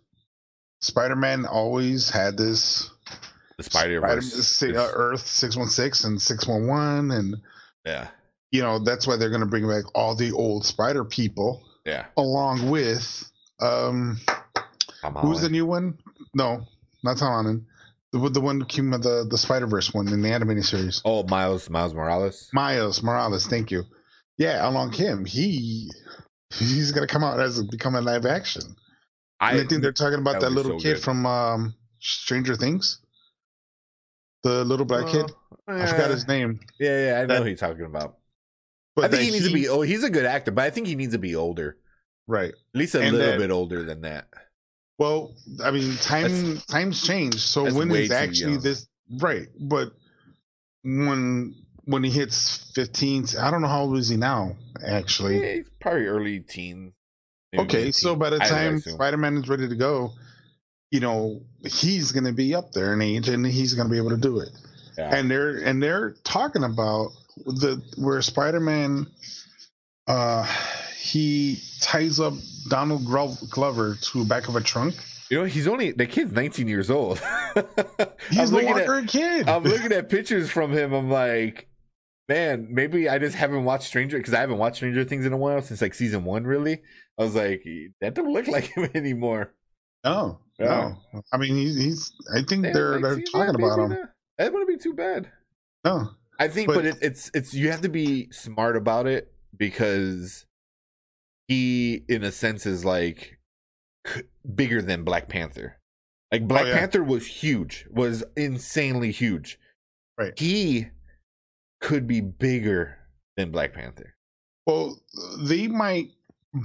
Spider-Man 0.80 1.46
always 1.46 2.10
had 2.10 2.36
this 2.36 2.90
the 3.56 3.64
Spider 3.64 4.00
Verse. 4.00 4.62
uh, 4.62 4.90
Earth 4.94 5.26
six 5.26 5.56
one 5.56 5.68
six 5.68 6.04
and 6.04 6.20
six 6.20 6.46
one 6.46 6.66
one, 6.66 7.10
and 7.10 7.36
yeah, 7.84 8.08
you 8.50 8.62
know 8.62 8.78
that's 8.78 9.06
why 9.06 9.16
they're 9.16 9.30
gonna 9.30 9.46
bring 9.46 9.68
back 9.68 9.84
all 9.94 10.14
the 10.14 10.32
old 10.32 10.64
Spider 10.64 11.04
people 11.04 11.62
yeah. 11.84 12.06
along 12.16 12.70
with 12.70 13.30
um 13.60 14.18
Tom 15.00 15.14
who's 15.16 15.40
the 15.40 15.50
new 15.50 15.66
one? 15.66 15.98
No, 16.34 16.66
not 17.02 17.18
Tom 17.18 17.32
Holland. 17.32 17.66
The, 18.12 18.28
the 18.28 18.40
one 18.40 18.60
who 18.60 18.66
came 18.66 18.90
with 18.90 19.02
the 19.04 19.26
the 19.28 19.38
Spider 19.38 19.66
Verse 19.66 19.92
one 19.94 20.08
in 20.08 20.20
the 20.22 20.30
animated 20.32 20.64
series. 20.64 21.00
Oh, 21.04 21.22
Miles 21.24 21.70
Miles 21.70 21.94
Morales. 21.94 22.50
Miles 22.52 23.02
Morales, 23.02 23.46
thank 23.46 23.70
you. 23.70 23.84
Yeah, 24.38 24.68
along 24.68 24.92
him, 24.92 25.24
he 25.24 25.90
he's 26.54 26.92
gonna 26.92 27.06
come 27.06 27.24
out 27.24 27.40
as 27.40 27.58
a, 27.58 27.64
become 27.64 27.94
a 27.94 28.00
live 28.02 28.26
action. 28.26 28.62
And 29.40 29.60
I, 29.60 29.66
think 29.66 29.82
they're 29.82 29.92
talking 29.92 30.18
about 30.18 30.34
that 30.34 30.40
that, 30.42 30.50
little 30.50 30.78
so 30.78 30.82
kid 30.82 30.94
good. 30.94 31.02
from 31.02 31.26
um, 31.26 31.74
Stranger 32.00 32.54
Things. 32.54 33.00
The 34.44 34.64
little 34.64 34.86
black 34.86 35.06
kid. 35.08 35.30
Uh, 35.68 35.74
I 35.74 35.86
forgot 35.86 36.10
his 36.10 36.26
name. 36.28 36.60
Yeah, 36.78 37.06
yeah, 37.06 37.18
I 37.18 37.20
know 37.22 37.26
That- 37.34 37.42
who 37.42 37.48
you're 37.48 37.56
talking 37.56 37.84
about. 37.86 38.18
But 38.94 39.06
I 39.06 39.08
think 39.08 39.22
he 39.22 39.30
needs 39.30 39.46
to 39.48 39.54
be. 39.54 39.68
Oh, 39.68 39.80
he's 39.80 40.04
a 40.04 40.10
good 40.10 40.26
actor, 40.26 40.50
but 40.50 40.64
I 40.64 40.70
think 40.70 40.86
he 40.86 40.94
needs 40.96 41.12
to 41.12 41.18
be 41.18 41.34
older. 41.34 41.78
right. 42.26 42.50
At 42.50 42.78
least 42.78 42.94
a 42.94 43.00
And 43.00 43.16
little 43.16 43.32
that- 43.32 43.38
bit 43.38 43.50
older 43.50 43.84
than 43.84 44.02
that. 44.02 44.28
Well, 45.02 45.34
I 45.64 45.72
mean, 45.72 45.96
time 45.96 46.58
times 46.68 47.02
change. 47.02 47.38
So 47.38 47.64
that's 47.64 47.74
when 47.74 47.88
way 47.88 48.08
actually 48.08 48.58
this 48.58 48.86
right? 49.20 49.48
But 49.58 49.92
when 50.84 51.56
when 51.86 52.04
he 52.04 52.10
hits 52.10 52.70
fifteen, 52.72 53.26
I 53.40 53.50
don't 53.50 53.62
know 53.62 53.68
how 53.68 53.82
old 53.82 53.96
is 53.98 54.08
he 54.08 54.16
now. 54.16 54.56
Actually, 54.86 55.40
Yeah, 55.40 55.54
he's 55.54 55.70
probably 55.80 56.06
early 56.06 56.38
teens. 56.40 56.92
maybe 57.52 57.64
okay. 57.64 57.90
So 57.90 58.14
by 58.14 58.30
the 58.30 58.38
time. 58.38 58.78
Spider 58.80 59.16
Man 59.16 59.38
is 59.38 59.48
ready 59.48 59.68
to 59.68 59.74
go, 59.74 60.12
you 60.92 61.00
know, 61.00 61.42
he's 61.64 62.12
going 62.12 62.24
to 62.24 62.32
be 62.32 62.54
up 62.54 62.70
there 62.70 62.92
in 62.92 63.02
age, 63.02 63.28
and 63.28 63.44
he's 63.44 63.74
going 63.74 63.88
to 63.88 63.90
be 63.90 63.98
able 63.98 64.10
to 64.10 64.16
do 64.16 64.38
it. 64.38 64.50
Yeah. 64.96 65.16
and 65.16 65.28
they're 65.30 65.56
and 65.56 65.82
they're 65.82 66.14
talking 66.22 66.62
about 66.64 67.10
the 67.44 67.82
where 67.96 68.20
Spider-Man 68.22 69.06
uh 70.06 70.46
he 71.02 71.60
ties 71.80 72.20
up 72.20 72.34
Donald 72.68 73.04
Glover 73.04 73.96
to 74.00 74.18
the 74.20 74.24
back 74.24 74.48
of 74.48 74.54
a 74.56 74.60
trunk. 74.60 74.94
you 75.30 75.38
know, 75.38 75.44
he's 75.44 75.66
only 75.66 75.90
the 75.90 76.06
kid's 76.06 76.32
19 76.32 76.68
years 76.68 76.90
old. 76.90 77.18
He's 78.30 78.50
no 78.50 78.58
looking 78.58 78.70
longer 78.74 78.94
at 78.94 79.04
a 79.04 79.06
kid. 79.06 79.48
I'm 79.48 79.64
looking 79.64 79.92
at 79.92 80.08
pictures 80.08 80.48
from 80.50 80.72
him. 80.72 80.92
I'm 80.92 81.10
like, 81.10 81.68
man, 82.28 82.68
maybe 82.70 83.08
I 83.08 83.18
just 83.18 83.34
haven't 83.36 83.64
watched 83.64 83.84
Stranger 83.88 84.16
because 84.18 84.32
I 84.32 84.40
haven't 84.40 84.58
watched 84.58 84.76
Stranger 84.76 85.04
Things 85.04 85.26
in 85.26 85.32
a 85.32 85.36
while 85.36 85.60
since 85.60 85.82
like 85.82 85.94
season 85.94 86.24
one. 86.24 86.44
Really, 86.44 86.80
I 87.18 87.24
was 87.24 87.34
like, 87.34 87.64
that 88.00 88.14
don't 88.14 88.32
look 88.32 88.46
like 88.56 88.64
him 88.76 88.88
anymore. 88.94 89.52
no, 90.04 90.38
Yeah. 90.58 90.94
no. 91.12 91.22
I 91.32 91.36
mean, 91.36 91.56
he's, 91.56 91.76
he's 91.76 92.12
I 92.34 92.42
think 92.42 92.62
Damn, 92.62 92.72
they're 92.74 92.92
like, 93.00 93.02
they're 93.02 93.22
talking 93.32 93.54
about 93.56 93.78
him. 93.80 93.88
That, 93.90 94.12
that 94.38 94.52
wouldn't 94.52 94.68
be 94.68 94.76
too 94.82 94.94
bad. 94.94 95.28
No, 95.84 96.10
I 96.38 96.46
think, 96.48 96.68
but, 96.68 96.76
But- 96.76 96.84
it, 96.86 96.96
it's 97.02 97.30
it's 97.34 97.52
you 97.54 97.70
have 97.70 97.80
to 97.82 97.88
be 97.88 98.30
smart 98.30 98.76
about 98.76 99.06
it 99.08 99.32
because 99.56 100.46
he, 101.48 102.04
in 102.08 102.22
a 102.22 102.32
sense, 102.32 102.66
is 102.66 102.84
like 102.84 103.38
bigger 104.54 104.82
than 104.82 105.04
Black 105.04 105.28
Panther. 105.28 105.78
Like 106.30 106.48
Black 106.48 106.64
Oh, 106.64 106.68
yeah. 106.68 106.78
Panther 106.78 107.04
was 107.04 107.26
huge, 107.26 107.86
was 107.90 108.24
insanely 108.36 109.12
huge. 109.12 109.58
Right. 110.18 110.38
He 110.38 110.88
could 111.80 112.06
be 112.06 112.20
bigger 112.20 112.98
than 113.36 113.50
Black 113.50 113.74
Panther. 113.74 114.14
well, 114.66 115.00
they 115.38 115.66
might 115.68 116.10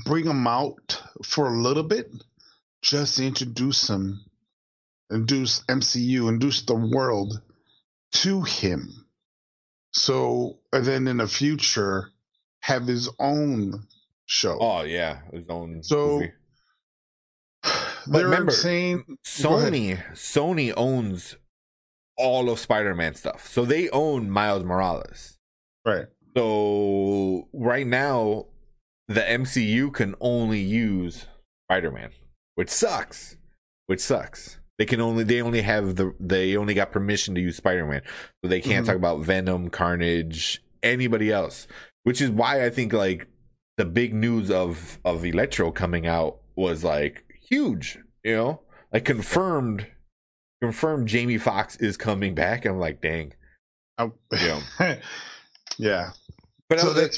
bring 0.06 0.26
him 0.26 0.46
out 0.48 1.02
for 1.24 1.48
a 1.48 1.62
little 1.62 1.84
bit 1.84 2.12
just 2.82 3.20
introduce 3.20 3.90
him, 3.90 4.24
induce 5.10 5.62
MCU, 5.66 6.30
induce 6.30 6.62
the 6.62 6.76
world 6.76 7.42
to 8.14 8.44
him. 8.44 9.06
So, 9.92 10.60
and 10.72 10.86
then 10.86 11.08
in 11.08 11.18
the 11.18 11.28
future, 11.28 12.12
have 12.62 12.86
his 12.86 13.10
own 13.20 13.88
show. 14.28 14.58
Oh 14.60 14.84
yeah, 14.84 15.22
his 15.34 15.48
own. 15.50 15.82
So, 15.82 16.20
movie. 16.20 16.32
They're 18.08 18.24
remember, 18.26 18.52
saying 18.52 19.04
Sony 19.26 20.02
Sony 20.14 20.74
owns 20.78 21.36
all 22.18 22.50
of 22.50 22.60
Spider-Man 22.60 23.16
stuff, 23.16 23.48
so 23.48 23.66
they 23.66 23.90
own 23.90 24.30
Miles 24.30 24.64
Morales. 24.64 25.38
right. 25.86 26.06
So 26.36 27.48
right 27.52 27.88
now, 27.88 28.46
the 29.08 29.22
MCU 29.22 29.92
can 29.92 30.14
only 30.22 30.60
use 30.60 31.26
Spider-Man, 31.68 32.12
which 32.56 32.70
sucks. 32.70 33.38
Which 33.88 34.02
sucks. 34.02 34.60
They 34.78 34.86
can 34.86 35.02
only 35.02 35.24
they 35.24 35.42
only 35.42 35.62
have 35.62 35.96
the 35.96 36.14
they 36.20 36.56
only 36.56 36.76
got 36.76 36.92
permission 36.92 37.34
to 37.36 37.42
use 37.42 37.58
Spider-Man, 37.58 38.04
so 38.44 38.50
they 38.50 38.62
can't 38.62 38.84
Mhm. 38.84 38.88
talk 38.88 38.96
about 38.98 39.22
Venom, 39.22 39.70
Carnage, 39.70 40.62
anybody 40.84 41.32
else. 41.32 41.68
Which 42.04 42.22
is 42.22 42.30
why 42.30 42.64
I 42.64 42.70
think 42.70 42.94
like 42.94 43.28
the 43.78 43.86
big 43.86 44.14
news 44.14 44.52
of 44.52 45.00
of 45.06 45.24
Electro 45.24 45.72
coming 45.72 46.08
out 46.08 46.38
was 46.56 46.84
like 46.84 47.24
huge, 47.50 48.00
you 48.24 48.36
know? 48.36 48.62
Like 48.92 49.06
confirmed 49.06 49.88
confirmed 50.62 51.08
Jamie 51.08 51.38
Foxx 51.38 51.76
is 51.78 51.98
coming 51.98 52.34
back. 52.36 52.66
I'm 52.66 52.80
like, 52.80 53.02
dang. 53.02 53.34
Oh, 54.00 54.14
Yeah. 54.32 54.62
yeah. 55.78 56.12
But 56.70 56.80
so 56.80 56.92
that's 56.94 56.98
why 56.98 57.16